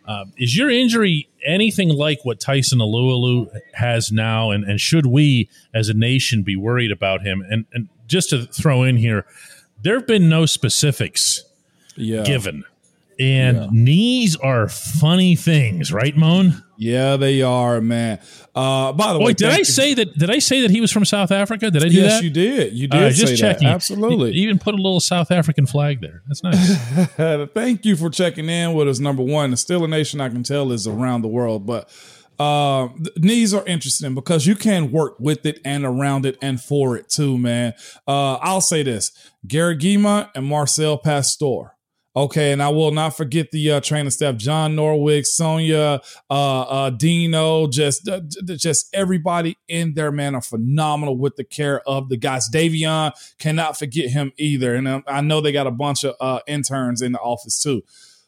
Uh, 0.07 0.25
is 0.37 0.55
your 0.55 0.69
injury 0.69 1.27
anything 1.45 1.89
like 1.89 2.23
what 2.23 2.39
Tyson 2.39 2.79
Alualu 2.79 3.49
has 3.73 4.13
now? 4.13 4.51
And, 4.51 4.63
and 4.63 4.79
should 4.79 5.07
we 5.07 5.49
as 5.73 5.89
a 5.89 5.93
nation 5.93 6.43
be 6.43 6.55
worried 6.55 6.91
about 6.91 7.21
him? 7.21 7.45
And, 7.49 7.65
and 7.73 7.89
just 8.07 8.29
to 8.29 8.45
throw 8.45 8.83
in 8.83 8.95
here, 8.95 9.25
there 9.81 9.95
have 9.95 10.07
been 10.07 10.29
no 10.29 10.45
specifics 10.45 11.43
yeah. 11.97 12.23
given 12.23 12.63
and 13.19 13.57
yeah. 13.57 13.67
knees 13.71 14.35
are 14.35 14.67
funny 14.67 15.35
things, 15.35 15.91
right, 15.91 16.15
Moan? 16.15 16.63
Yeah, 16.77 17.17
they 17.17 17.41
are, 17.41 17.79
man. 17.81 18.19
Uh, 18.55 18.91
by 18.93 19.13
the 19.13 19.19
Wait, 19.19 19.25
way, 19.25 19.33
did 19.33 19.49
I 19.49 19.57
you. 19.59 19.63
say 19.63 19.93
that? 19.93 20.17
Did 20.17 20.29
I 20.29 20.39
say 20.39 20.61
that 20.61 20.71
he 20.71 20.81
was 20.81 20.91
from 20.91 21.05
South 21.05 21.31
Africa? 21.31 21.71
Did 21.71 21.83
I 21.83 21.87
do 21.87 21.95
yes, 21.95 22.13
that? 22.19 22.23
you 22.23 22.29
did. 22.29 22.73
You 22.73 22.87
did. 22.87 23.03
Uh, 23.03 23.09
just 23.09 23.37
checking. 23.37 23.67
That. 23.67 23.75
Absolutely. 23.75 24.33
You 24.33 24.43
even 24.43 24.59
put 24.59 24.73
a 24.73 24.77
little 24.77 24.99
South 24.99 25.31
African 25.31 25.65
flag 25.65 26.01
there. 26.01 26.23
That's 26.27 26.43
nice. 26.43 27.49
Thank 27.53 27.85
you 27.85 27.95
for 27.95 28.09
checking 28.09 28.49
in 28.49 28.73
with 28.73 28.87
us. 28.87 28.99
Number 28.99 29.23
one, 29.23 29.51
the 29.51 29.81
a 29.83 29.87
Nation, 29.87 30.19
I 30.19 30.29
can 30.29 30.43
tell, 30.43 30.71
is 30.71 30.87
around 30.87 31.21
the 31.21 31.27
world, 31.27 31.65
but 31.65 31.89
uh, 32.39 32.89
knees 33.17 33.53
are 33.53 33.65
interesting 33.65 34.15
because 34.15 34.45
you 34.47 34.55
can 34.55 34.91
work 34.91 35.19
with 35.19 35.45
it 35.45 35.59
and 35.63 35.85
around 35.85 36.25
it 36.25 36.37
and 36.41 36.59
for 36.59 36.97
it 36.97 37.07
too, 37.09 37.37
man. 37.37 37.73
Uh, 38.07 38.33
I'll 38.35 38.61
say 38.61 38.83
this: 38.83 39.11
Gary 39.47 39.77
Giemont 39.77 40.29
and 40.35 40.45
Marcel 40.45 40.97
Pastoor 40.97 41.71
Okay, 42.15 42.51
and 42.51 42.61
I 42.61 42.69
will 42.69 42.91
not 42.91 43.17
forget 43.17 43.49
the 43.49 43.71
uh, 43.71 43.79
training 43.81 44.11
staff: 44.11 44.35
John 44.35 44.75
Norwig, 44.75 45.25
Sonia, 45.25 45.99
uh, 46.29 46.61
uh, 46.61 46.89
Dino, 46.91 47.65
just 47.65 48.07
uh, 48.07 48.21
just 48.45 48.93
everybody 48.93 49.57
in 49.67 49.95
there, 49.95 50.11
man, 50.11 50.35
are 50.35 50.41
phenomenal 50.41 51.17
with 51.17 51.37
the 51.37 51.43
care 51.43 51.81
of 51.89 52.09
the 52.09 52.17
guys. 52.17 52.49
Davion 52.53 53.13
cannot 53.39 53.79
forget 53.79 54.11
him 54.11 54.31
either, 54.37 54.75
and 54.75 54.87
um, 54.87 55.03
I 55.07 55.21
know 55.21 55.41
they 55.41 55.51
got 55.51 55.65
a 55.65 55.71
bunch 55.71 56.03
of 56.03 56.13
uh, 56.19 56.41
interns 56.45 57.01
in 57.01 57.13
the 57.13 57.19
office 57.19 57.59
too. 57.59 57.81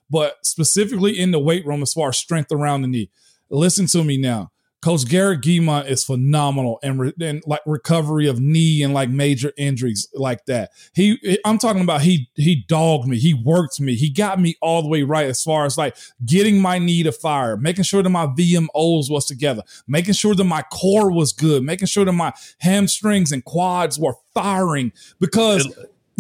But 0.10 0.44
specifically 0.44 1.20
in 1.20 1.30
the 1.30 1.40
weight 1.40 1.66
room, 1.66 1.84
as 1.84 1.94
far 1.94 2.10
as 2.10 2.18
strength 2.18 2.52
around 2.52 2.82
the 2.82 2.88
knee, 2.88 3.12
listen 3.52 3.86
to 3.88 4.04
me 4.04 4.18
now. 4.18 4.52
Coach 4.86 5.10
Garrett 5.10 5.42
Giemont 5.42 5.88
is 5.88 6.04
phenomenal 6.04 6.78
and, 6.84 7.00
re- 7.00 7.14
and 7.20 7.42
like 7.48 7.62
recovery 7.66 8.28
of 8.28 8.40
knee 8.40 8.84
and 8.84 8.94
like 8.94 9.10
major 9.10 9.52
injuries 9.58 10.08
like 10.14 10.46
that. 10.46 10.74
He, 10.94 11.40
I'm 11.44 11.58
talking 11.58 11.82
about 11.82 12.04
he 12.04 12.30
he 12.36 12.64
dogged 12.68 13.08
me, 13.08 13.18
he 13.18 13.34
worked 13.34 13.80
me, 13.80 13.96
he 13.96 14.12
got 14.12 14.40
me 14.40 14.58
all 14.62 14.84
the 14.84 14.88
way 14.88 15.02
right 15.02 15.26
as 15.26 15.42
far 15.42 15.66
as 15.66 15.76
like 15.76 15.98
getting 16.24 16.62
my 16.62 16.78
knee 16.78 17.02
to 17.02 17.12
fire, 17.12 17.58
making 17.58 17.84
sure 17.84 18.04
that 18.04 18.10
my 18.12 18.28
VMOs 18.28 19.10
was 19.10 19.26
together, 19.26 19.64
making 19.88 20.14
sure 20.14 20.36
that 20.36 20.44
my 20.44 20.62
core 20.72 21.12
was 21.12 21.34
good, 21.34 21.64
making 21.64 21.88
sure 21.88 22.06
that 22.06 22.14
my 22.14 22.32
hamstrings 22.60 23.32
and 23.32 23.44
quads 23.44 23.98
were 23.98 24.14
firing. 24.36 24.92
Because 25.20 25.68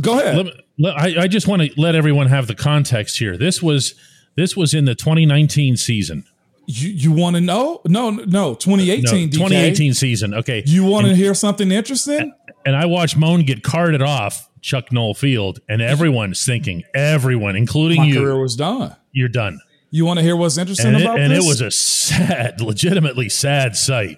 go 0.01 0.19
ahead. 0.19 0.37
Let, 0.37 0.55
let, 0.79 0.97
I, 0.97 1.21
I 1.25 1.27
just 1.27 1.47
want 1.47 1.61
to 1.61 1.69
let 1.79 1.93
everyone 1.93 2.25
have 2.29 2.47
the 2.47 2.55
context 2.55 3.19
here. 3.19 3.37
This 3.37 3.61
was 3.61 3.93
this 4.35 4.57
was 4.57 4.73
in 4.73 4.85
the 4.85 4.95
2019 4.95 5.77
season 5.77 6.25
you, 6.67 6.89
you 6.89 7.11
want 7.11 7.35
to 7.35 7.41
know? 7.41 7.81
No, 7.85 8.09
no, 8.09 8.55
2018. 8.55 9.03
No, 9.03 9.09
2018 9.31 9.93
season. 9.93 10.33
Okay. 10.33 10.63
You 10.65 10.83
want 10.83 11.07
to 11.07 11.15
hear 11.15 11.33
something 11.33 11.71
interesting? 11.71 12.33
And 12.65 12.75
I 12.75 12.85
watched 12.85 13.17
Moan 13.17 13.43
get 13.43 13.63
carted 13.63 14.01
off 14.01 14.49
Chuck 14.61 14.91
Noll 14.91 15.13
Field, 15.13 15.59
and 15.69 15.81
everyone's 15.81 16.43
thinking, 16.43 16.83
everyone, 16.93 17.55
including 17.55 17.97
My 17.97 18.05
you, 18.05 18.21
career 18.21 18.39
was 18.39 18.55
done. 18.55 18.95
You're 19.11 19.29
done. 19.29 19.59
You 19.91 20.05
want 20.05 20.17
to 20.17 20.23
hear 20.23 20.35
what's 20.35 20.57
interesting 20.57 20.95
and 20.95 21.03
about 21.03 21.19
it, 21.19 21.21
and 21.21 21.31
this? 21.31 21.45
it 21.45 21.47
was 21.47 21.61
a 21.61 21.71
sad, 21.71 22.59
legitimately 22.61 23.29
sad 23.29 23.75
sight. 23.75 24.17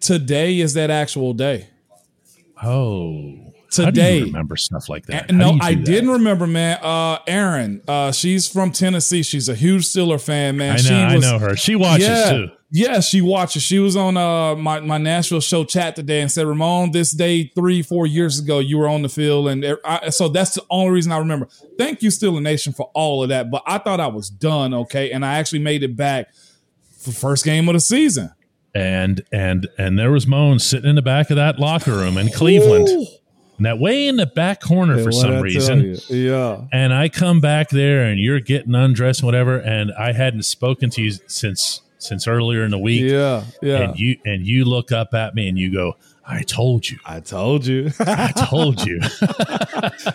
Today 0.00 0.60
is 0.60 0.74
that 0.74 0.90
actual 0.90 1.32
day. 1.32 1.68
Oh 2.62 3.48
today. 3.70 4.22
remember 4.22 4.56
stuff 4.56 4.88
like 4.88 5.06
that? 5.06 5.30
no, 5.30 5.58
I 5.60 5.74
that? 5.74 5.84
didn't 5.84 6.10
remember, 6.10 6.46
man. 6.46 6.78
Uh, 6.82 7.18
Aaron, 7.26 7.82
uh, 7.86 8.12
she's 8.12 8.48
from 8.48 8.72
Tennessee. 8.72 9.22
She's 9.22 9.48
a 9.48 9.54
huge 9.54 9.84
Steeler 9.84 10.20
fan, 10.20 10.56
man. 10.56 10.72
I 10.72 10.76
know, 10.76 10.82
she 10.82 11.16
was, 11.16 11.24
I 11.24 11.30
know 11.30 11.38
her. 11.38 11.56
She 11.56 11.74
watches 11.74 12.08
yeah, 12.08 12.30
too. 12.30 12.48
Yeah, 12.70 13.00
she 13.00 13.22
watches. 13.22 13.62
She 13.62 13.78
was 13.78 13.96
on 13.96 14.16
uh 14.16 14.54
my, 14.54 14.80
my 14.80 14.98
Nashville 14.98 15.40
show 15.40 15.64
chat 15.64 15.96
today 15.96 16.20
and 16.20 16.30
said, 16.30 16.46
Ramon, 16.46 16.90
this 16.90 17.12
day 17.12 17.50
three, 17.54 17.82
four 17.82 18.06
years 18.06 18.38
ago, 18.38 18.58
you 18.58 18.78
were 18.78 18.88
on 18.88 19.02
the 19.02 19.08
field. 19.08 19.48
And 19.48 19.64
I, 19.84 20.10
so 20.10 20.28
that's 20.28 20.54
the 20.54 20.64
only 20.70 20.92
reason 20.92 21.12
I 21.12 21.18
remember. 21.18 21.48
Thank 21.78 22.02
you, 22.02 22.10
Steeler 22.10 22.42
Nation, 22.42 22.72
for 22.72 22.90
all 22.94 23.22
of 23.22 23.30
that. 23.30 23.50
But 23.50 23.62
I 23.66 23.78
thought 23.78 24.00
I 24.00 24.08
was 24.08 24.28
done, 24.28 24.74
okay? 24.74 25.12
And 25.12 25.24
I 25.24 25.38
actually 25.38 25.60
made 25.60 25.82
it 25.82 25.96
back 25.96 26.28
for 26.98 27.12
first 27.12 27.44
game 27.44 27.68
of 27.68 27.74
the 27.74 27.80
season. 27.80 28.32
And 28.74 29.24
and 29.32 29.66
and 29.78 29.98
there 29.98 30.10
was 30.10 30.26
Moan 30.26 30.58
sitting 30.58 30.90
in 30.90 30.94
the 30.94 31.02
back 31.02 31.30
of 31.30 31.36
that 31.36 31.58
locker 31.58 31.92
room 31.92 32.18
in 32.18 32.28
Cleveland. 32.28 32.88
Ooh 32.88 33.06
that 33.64 33.78
way 33.78 34.06
in 34.06 34.16
the 34.16 34.26
back 34.26 34.60
corner 34.60 34.96
hey, 34.96 35.04
for 35.04 35.12
some 35.12 35.40
reason. 35.40 35.96
Yeah. 36.08 36.62
And 36.72 36.94
I 36.94 37.08
come 37.08 37.40
back 37.40 37.70
there 37.70 38.04
and 38.04 38.20
you're 38.20 38.40
getting 38.40 38.74
undressed 38.74 39.20
and 39.20 39.26
whatever. 39.26 39.58
And 39.58 39.92
I 39.98 40.12
hadn't 40.12 40.44
spoken 40.44 40.90
to 40.90 41.02
you 41.02 41.12
since 41.26 41.82
since 41.98 42.28
earlier 42.28 42.64
in 42.64 42.70
the 42.70 42.78
week. 42.78 43.02
Yeah. 43.02 43.44
Yeah. 43.60 43.82
And 43.82 43.98
you 43.98 44.16
and 44.24 44.46
you 44.46 44.64
look 44.64 44.92
up 44.92 45.14
at 45.14 45.34
me 45.34 45.48
and 45.48 45.58
you 45.58 45.72
go, 45.72 45.96
I 46.30 46.42
told 46.42 46.88
you. 46.88 46.98
I 47.06 47.20
told 47.20 47.66
you. 47.66 47.90
I 48.00 48.32
told 48.36 48.86
you. 48.86 49.00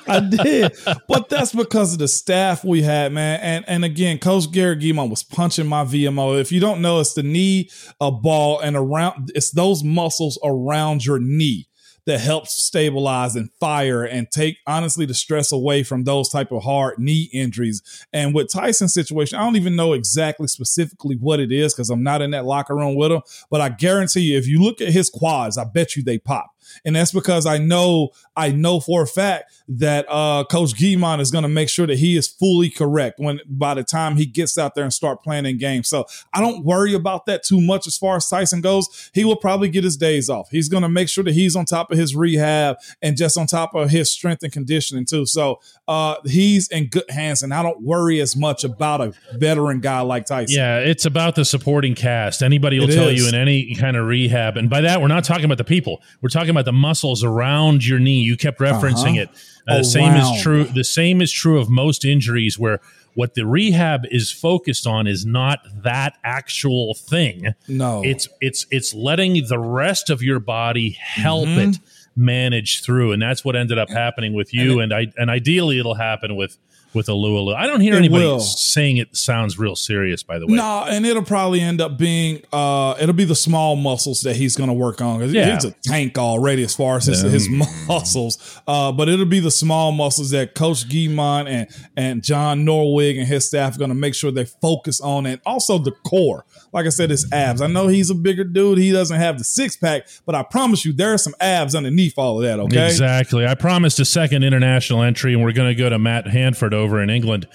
I 0.08 0.20
did. 0.20 0.78
But 1.08 1.28
that's 1.28 1.54
because 1.54 1.94
of 1.94 2.00
the 2.00 2.08
staff 2.08 2.64
we 2.64 2.84
had, 2.84 3.12
man. 3.12 3.40
And 3.42 3.66
and 3.68 3.84
again, 3.84 4.20
Coach 4.20 4.52
Gary 4.52 4.78
Giemont 4.78 5.10
was 5.10 5.24
punching 5.24 5.68
my 5.68 5.84
VMO. 5.84 6.40
If 6.40 6.52
you 6.52 6.60
don't 6.60 6.82
know, 6.82 7.00
it's 7.00 7.14
the 7.14 7.24
knee, 7.24 7.70
a 8.00 8.12
ball, 8.12 8.60
and 8.60 8.76
around 8.76 9.32
it's 9.36 9.52
those 9.52 9.84
muscles 9.84 10.38
around 10.44 11.06
your 11.06 11.20
knee 11.20 11.68
that 12.06 12.20
helps 12.20 12.64
stabilize 12.64 13.36
and 13.36 13.50
fire 13.60 14.04
and 14.04 14.30
take 14.30 14.58
honestly 14.68 15.06
the 15.06 15.14
stress 15.14 15.52
away 15.52 15.84
from 15.84 16.04
those 16.04 16.30
type 16.30 16.52
of 16.52 16.64
hard 16.64 17.00
knee 17.00 17.30
injuries. 17.34 17.82
And 18.12 18.34
with 18.34 18.52
Tyson's 18.52 18.94
situation, 18.94 19.38
I 19.38 19.44
don't 19.44 19.56
even 19.56 19.76
know 19.76 19.94
exactly 19.94 20.48
specifically 20.48 21.16
what 21.16 21.40
it 21.40 21.52
is 21.52 21.74
because 21.74 21.90
I'm 21.90 22.04
not 22.04 22.22
in 22.22 22.32
that 22.32 22.46
locker 22.46 22.76
room 22.76 22.96
with 22.96 23.12
him. 23.12 23.22
But 23.50 23.62
I 23.62 23.70
guarantee 23.70 24.22
you, 24.22 24.38
if 24.38 24.48
you 24.48 24.62
look 24.62 24.82
at 24.82 24.90
his 24.90 25.10
quads, 25.10 25.58
I 25.58 25.64
bet 25.64 25.96
you 25.96 26.04
they 26.04 26.18
pop. 26.18 26.52
And 26.86 26.96
that's 26.96 27.12
because 27.12 27.46
I 27.46 27.58
know, 27.58 28.10
I 28.36 28.52
know 28.52 28.80
for 28.80 29.04
a 29.04 29.08
fact 29.08 29.54
that 29.68 30.06
uh, 30.10 30.44
Coach 30.46 30.74
Giemont 30.74 31.20
is 31.20 31.32
going 31.32 31.44
to 31.44 31.50
make 31.50 31.70
sure 31.70 31.88
that 31.88 31.98
he 31.98 32.18
is 32.18 32.28
fully 32.28 32.70
correct 32.70 33.20
when 33.20 33.40
by 33.48 33.74
the 33.74 33.84
time 33.84 34.18
he 34.18 34.26
gets 34.26 34.58
out 34.58 34.76
there 34.76 34.84
and 34.84 34.94
start 34.94 35.24
playing 35.24 35.46
in 35.46 35.58
games. 35.58 35.88
So 35.88 36.06
I 36.34 36.42
don't 36.42 36.66
worry 36.66 36.94
about 36.94 37.26
that 37.28 37.44
too 37.44 37.62
much 37.62 37.88
as 37.88 37.98
far 37.98 38.18
as 38.18 38.28
Tyson 38.28 38.62
goes. 38.62 39.12
He 39.14 39.26
will 39.26 39.36
probably 39.36 39.70
get 39.70 39.84
his 39.84 39.98
days 39.98 40.30
off. 40.30 40.50
He's 40.50 40.70
going 40.70 40.84
to 40.84 40.90
make 40.90 41.10
sure 41.10 41.24
that 41.24 41.34
he's 41.34 41.56
on 41.56 41.66
top 41.66 41.92
of 41.92 41.98
his 41.98 42.16
rehab 42.16 42.78
and 43.02 43.16
just 43.18 43.38
on 43.38 43.48
top 43.48 43.76
of 43.76 43.90
his 43.90 44.12
strength 44.12 44.44
and 44.44 44.52
conditioning 44.52 45.06
too. 45.06 45.26
So 45.26 45.60
uh, 45.88 46.16
he's 46.26 46.68
in 46.70 46.88
good 46.88 47.10
hands, 47.10 47.44
and 47.44 47.54
I 47.54 47.64
don't 47.64 47.82
worry 47.82 48.22
as 48.22 48.36
much 48.36 48.64
about 48.64 49.02
a 49.02 49.14
veteran 49.34 49.80
guy 49.80 50.02
like 50.02 50.26
Tyson. 50.26 50.56
Yeah, 50.58 50.80
it's 50.80 51.06
about 51.06 51.36
the 51.36 51.46
supporting 51.46 51.96
cast. 51.96 52.42
Anybody 52.42 52.80
will 52.80 52.90
it 52.90 52.96
tell 52.96 53.10
is. 53.10 53.22
you 53.22 53.28
in 53.28 53.36
any 53.36 53.76
kind 53.76 53.98
of 53.98 54.06
rehab, 54.06 54.58
and 54.58 54.70
by 54.70 54.82
that 54.82 55.02
we're 55.02 55.08
not 55.08 55.24
talking 55.24 55.46
about 55.46 55.58
the 55.58 55.64
people. 55.64 56.02
We're 56.22 56.30
talking 56.30 56.50
about 56.54 56.66
the 56.66 56.74
muscles 56.74 57.24
around 57.24 57.86
your 57.86 58.00
knee. 58.00 58.22
You 58.22 58.38
kept 58.38 58.60
referencing 58.60 59.22
uh-huh. 59.22 59.22
it 59.22 59.30
uh, 59.68 59.76
oh, 59.76 59.78
the 59.78 59.84
same 59.84 60.14
wow. 60.14 60.34
is 60.34 60.42
true. 60.42 60.64
The 60.66 60.84
same 60.84 61.22
is 61.22 61.32
true 61.32 61.60
of 61.60 61.70
most 61.70 62.04
injuries 62.04 62.60
where 62.60 62.82
what 63.14 63.36
the 63.36 63.46
rehab 63.46 64.02
is 64.10 64.32
focused 64.32 64.86
on 64.88 65.08
is 65.08 65.26
not 65.26 65.60
that 65.84 66.18
actual 66.24 66.96
thing. 66.96 67.54
No, 67.68 68.02
it's 68.04 68.28
it's 68.42 68.66
it's 68.72 68.94
letting 68.94 69.48
the 69.48 69.60
rest 69.60 70.10
of 70.10 70.22
your 70.22 70.40
body 70.40 70.92
help 70.92 71.48
mm-hmm. 71.48 71.72
it 71.72 71.80
manage 72.16 72.84
through, 72.84 73.14
and 73.14 73.22
that's 73.22 73.46
what 73.46 73.56
ended 73.56 73.78
up 73.78 73.90
happening 73.90 74.34
with 74.34 74.54
you. 74.54 74.80
And, 74.80 74.92
and 74.92 74.94
I 74.94 75.22
and 75.22 75.30
ideally 75.30 75.80
it'll 75.80 75.96
happen 75.96 76.36
with 76.36 76.58
with 76.94 77.08
Alualu. 77.08 77.56
I 77.56 77.68
don't 77.68 77.82
hear 77.82 77.96
it 77.96 77.98
anybody 77.98 78.26
will. 78.26 78.40
saying 78.40 78.98
it 78.98 79.16
sounds 79.16 79.58
real 79.58 79.76
serious, 79.76 80.24
by 80.24 80.40
the 80.40 80.48
way. 80.48 80.56
No, 80.56 80.86
and 80.88 81.06
it'll 81.06 81.24
probably 81.24 81.62
end 81.62 81.82
up 81.82 81.98
being 81.98 82.42
uh 82.52 82.96
it'll 83.00 83.14
be 83.14 83.26
the 83.26 83.36
small 83.36 83.76
muscles 83.76 84.22
that 84.22 84.36
he's 84.36 84.56
gonna 84.56 84.74
work 84.74 85.02
on. 85.02 85.28
Yeah. 85.30 85.54
He's 85.54 85.66
a 85.66 85.72
tank 85.84 86.18
already 86.18 86.64
as 86.64 86.76
far 86.76 86.98
as 86.98 87.06
his, 87.06 87.22
his 87.22 87.50
muscles. 87.88 88.62
Uh, 88.68 88.92
but 88.92 89.10
it'll 89.10 89.26
be 89.26 89.40
the 89.40 89.52
small 89.52 89.92
muscles 89.92 90.32
that 90.32 90.56
Coach 90.56 90.88
Giemont 90.88 91.48
and 91.48 91.68
and 91.96 92.24
John 92.24 92.66
Norwig 92.66 93.18
and 93.18 93.28
his 93.28 93.48
staff 93.48 93.76
are 93.76 93.80
gonna 93.80 93.96
make 93.96 94.16
sure 94.16 94.32
they 94.32 94.46
focus 94.46 95.00
on 95.02 95.26
and 95.26 95.42
also 95.46 95.78
the 95.78 95.92
core. 95.92 96.46
Like 96.72 96.86
I 96.86 96.90
said, 96.90 97.10
his 97.12 97.32
abs. 97.32 97.62
I 97.62 97.68
know 97.68 97.88
he's 97.88 98.10
a 98.10 98.16
bigger 98.16 98.44
dude. 98.44 98.80
He 98.80 98.92
doesn't 98.92 99.18
have 99.18 99.38
the 99.38 99.44
six 99.44 99.76
pack, 99.76 100.08
but 100.26 100.34
I 100.36 100.44
promise 100.44 100.84
you 100.86 100.92
there 100.92 101.14
are 101.14 101.18
some 101.20 101.36
abs 101.40 101.76
underneath 101.76 102.18
all 102.18 102.38
of 102.40 102.44
that, 102.44 102.60
okay? 102.60 102.88
Exactly. 102.88 103.46
I 103.46 103.54
promised 103.56 104.00
a 104.00 104.06
second 104.06 104.44
international 104.44 105.04
entry, 105.04 105.34
and 105.34 105.44
we're 105.44 105.52
gonna 105.52 105.76
go 105.76 105.90
to 105.90 106.00
Matt 106.00 106.28
Hanford 106.28 106.74
over 106.74 106.83
in 107.02 107.10
England. 107.10 107.48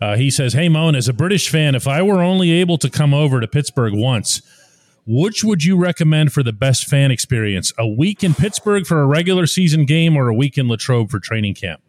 Uh, 0.00 0.16
he 0.16 0.30
says, 0.30 0.52
Hey, 0.52 0.68
Moan, 0.68 0.94
as 0.94 1.08
a 1.08 1.12
British 1.12 1.48
fan, 1.48 1.74
if 1.74 1.86
I 1.86 2.02
were 2.02 2.22
only 2.22 2.50
able 2.50 2.78
to 2.78 2.90
come 2.90 3.14
over 3.14 3.40
to 3.40 3.46
Pittsburgh 3.46 3.94
once, 3.94 4.42
which 5.06 5.42
would 5.42 5.64
you 5.64 5.76
recommend 5.76 6.32
for 6.32 6.42
the 6.42 6.52
best 6.52 6.86
fan 6.86 7.10
experience? 7.10 7.72
A 7.78 7.86
week 7.86 8.22
in 8.22 8.34
Pittsburgh 8.34 8.86
for 8.86 9.00
a 9.00 9.06
regular 9.06 9.46
season 9.46 9.84
game 9.84 10.16
or 10.16 10.28
a 10.28 10.34
week 10.34 10.58
in 10.58 10.68
Latrobe 10.68 11.10
for 11.10 11.18
training 11.18 11.54
camp? 11.54 11.80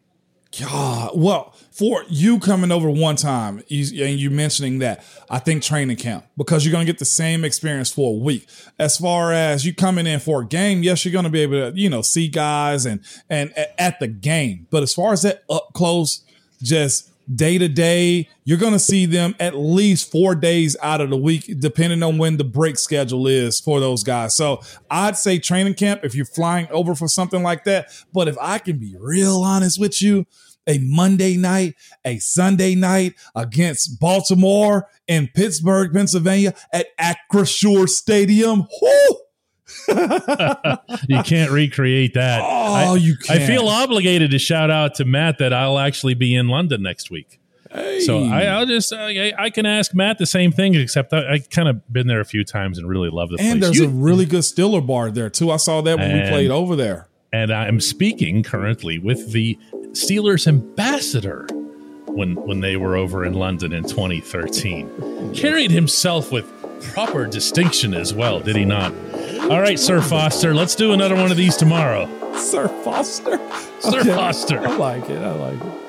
God, 0.59 1.11
well, 1.15 1.55
for 1.71 2.03
you 2.09 2.37
coming 2.37 2.71
over 2.71 2.87
one 2.87 3.15
time 3.15 3.63
you, 3.67 4.05
and 4.05 4.19
you 4.19 4.29
mentioning 4.29 4.79
that, 4.79 5.03
I 5.27 5.39
think 5.39 5.63
training 5.63 5.97
camp 5.97 6.25
because 6.37 6.63
you're 6.63 6.71
going 6.71 6.85
to 6.85 6.91
get 6.91 6.99
the 6.99 7.05
same 7.05 7.43
experience 7.43 7.91
for 7.91 8.11
a 8.11 8.17
week. 8.17 8.47
As 8.77 8.97
far 8.97 9.33
as 9.33 9.65
you 9.65 9.73
coming 9.73 10.05
in 10.05 10.19
for 10.19 10.43
a 10.43 10.45
game, 10.45 10.83
yes, 10.83 11.03
you're 11.03 11.11
going 11.11 11.23
to 11.25 11.31
be 11.31 11.41
able 11.41 11.71
to, 11.71 11.79
you 11.79 11.89
know, 11.89 12.03
see 12.03 12.27
guys 12.27 12.85
and 12.85 12.99
and 13.29 13.51
at 13.79 13.99
the 13.99 14.07
game. 14.07 14.67
But 14.69 14.83
as 14.83 14.93
far 14.93 15.13
as 15.13 15.23
that 15.23 15.43
up 15.49 15.69
close, 15.73 16.23
just 16.63 17.11
day 17.33 17.57
to 17.57 17.67
day. 17.69 18.27
You're 18.43 18.57
going 18.57 18.73
to 18.73 18.79
see 18.79 19.05
them 19.05 19.35
at 19.39 19.55
least 19.55 20.11
four 20.11 20.35
days 20.35 20.75
out 20.81 21.01
of 21.01 21.09
the 21.09 21.17
week, 21.17 21.53
depending 21.59 22.03
on 22.03 22.17
when 22.17 22.37
the 22.37 22.43
break 22.43 22.77
schedule 22.77 23.27
is 23.27 23.59
for 23.59 23.79
those 23.79 24.03
guys. 24.03 24.35
So 24.35 24.61
I'd 24.89 25.17
say 25.17 25.39
training 25.39 25.75
camp 25.75 26.01
if 26.03 26.15
you're 26.15 26.25
flying 26.25 26.67
over 26.71 26.95
for 26.95 27.07
something 27.07 27.43
like 27.43 27.63
that. 27.65 27.89
But 28.13 28.27
if 28.27 28.37
I 28.41 28.57
can 28.57 28.77
be 28.77 28.95
real 28.99 29.41
honest 29.41 29.79
with 29.79 30.01
you, 30.01 30.25
a 30.67 30.79
Monday 30.79 31.35
night, 31.35 31.75
a 32.05 32.19
Sunday 32.19 32.73
night 32.75 33.15
against 33.35 33.99
Baltimore 33.99 34.87
in 35.07 35.29
Pittsburgh, 35.33 35.91
Pennsylvania 35.91 36.53
at 36.71 36.87
Acrisure 36.97 37.89
Stadium. 37.89 38.65
Whoo! 38.81 39.17
You 39.87 41.23
can't 41.23 41.51
recreate 41.51 42.13
that. 42.15 42.41
Oh, 42.53 42.93
I, 42.93 42.95
you 42.95 43.15
can't. 43.17 43.41
I 43.41 43.47
feel 43.47 43.67
obligated 43.67 44.31
to 44.31 44.39
shout 44.39 44.71
out 44.71 44.95
to 44.95 45.05
Matt 45.05 45.37
that 45.39 45.53
I'll 45.53 45.79
actually 45.79 46.13
be 46.13 46.35
in 46.35 46.47
London 46.47 46.81
next 46.81 47.09
week. 47.11 47.39
Hey. 47.71 47.99
So 48.01 48.23
I, 48.23 48.59
will 48.59 48.65
just 48.67 48.93
uh, 48.93 48.97
I, 48.97 49.33
I, 49.37 49.49
can 49.49 49.65
ask 49.65 49.93
Matt 49.93 50.19
the 50.19 50.25
same 50.25 50.51
thing, 50.51 50.75
except 50.75 51.11
I, 51.13 51.33
I 51.33 51.39
kind 51.39 51.67
of 51.67 51.81
been 51.91 52.07
there 52.07 52.19
a 52.19 52.25
few 52.25 52.43
times 52.43 52.77
and 52.77 52.87
really 52.87 53.09
love 53.09 53.29
the 53.29 53.37
and 53.39 53.59
place. 53.59 53.61
there's 53.61 53.79
you, 53.79 53.85
a 53.85 53.89
really 53.89 54.25
good 54.25 54.43
Stiller 54.43 54.81
bar 54.81 55.09
there 55.11 55.29
too. 55.29 55.51
I 55.51 55.57
saw 55.57 55.81
that 55.81 55.97
when 55.97 56.11
and, 56.11 56.23
we 56.23 56.29
played 56.29 56.51
over 56.51 56.75
there. 56.75 57.07
And 57.31 57.51
I'm 57.51 57.79
speaking 57.79 58.43
currently 58.43 58.99
with 58.99 59.31
the 59.31 59.57
Steelers 59.91 60.47
ambassador 60.47 61.47
when 62.05 62.35
when 62.35 62.59
they 62.59 62.77
were 62.77 62.95
over 62.95 63.25
in 63.25 63.33
London 63.33 63.73
in 63.73 63.83
2013. 63.83 65.33
Carried 65.33 65.71
himself 65.71 66.31
with 66.31 66.45
proper 66.91 67.25
distinction 67.25 67.93
as 67.93 68.13
well, 68.13 68.39
did 68.39 68.55
he 68.55 68.65
not? 68.65 68.93
All 69.49 69.61
right, 69.61 69.79
Sir 69.79 70.01
Foster, 70.01 70.53
let's 70.53 70.75
do 70.75 70.93
another 70.93 71.15
one 71.15 71.31
of 71.31 71.37
these 71.37 71.55
tomorrow. 71.55 72.07
Sir 72.37 72.67
Foster? 72.83 73.37
Sir 73.79 74.01
okay. 74.01 74.15
Foster. 74.15 74.59
I 74.59 74.75
like 74.75 75.09
it. 75.09 75.21
I 75.21 75.31
like 75.31 75.61
it. 75.61 75.82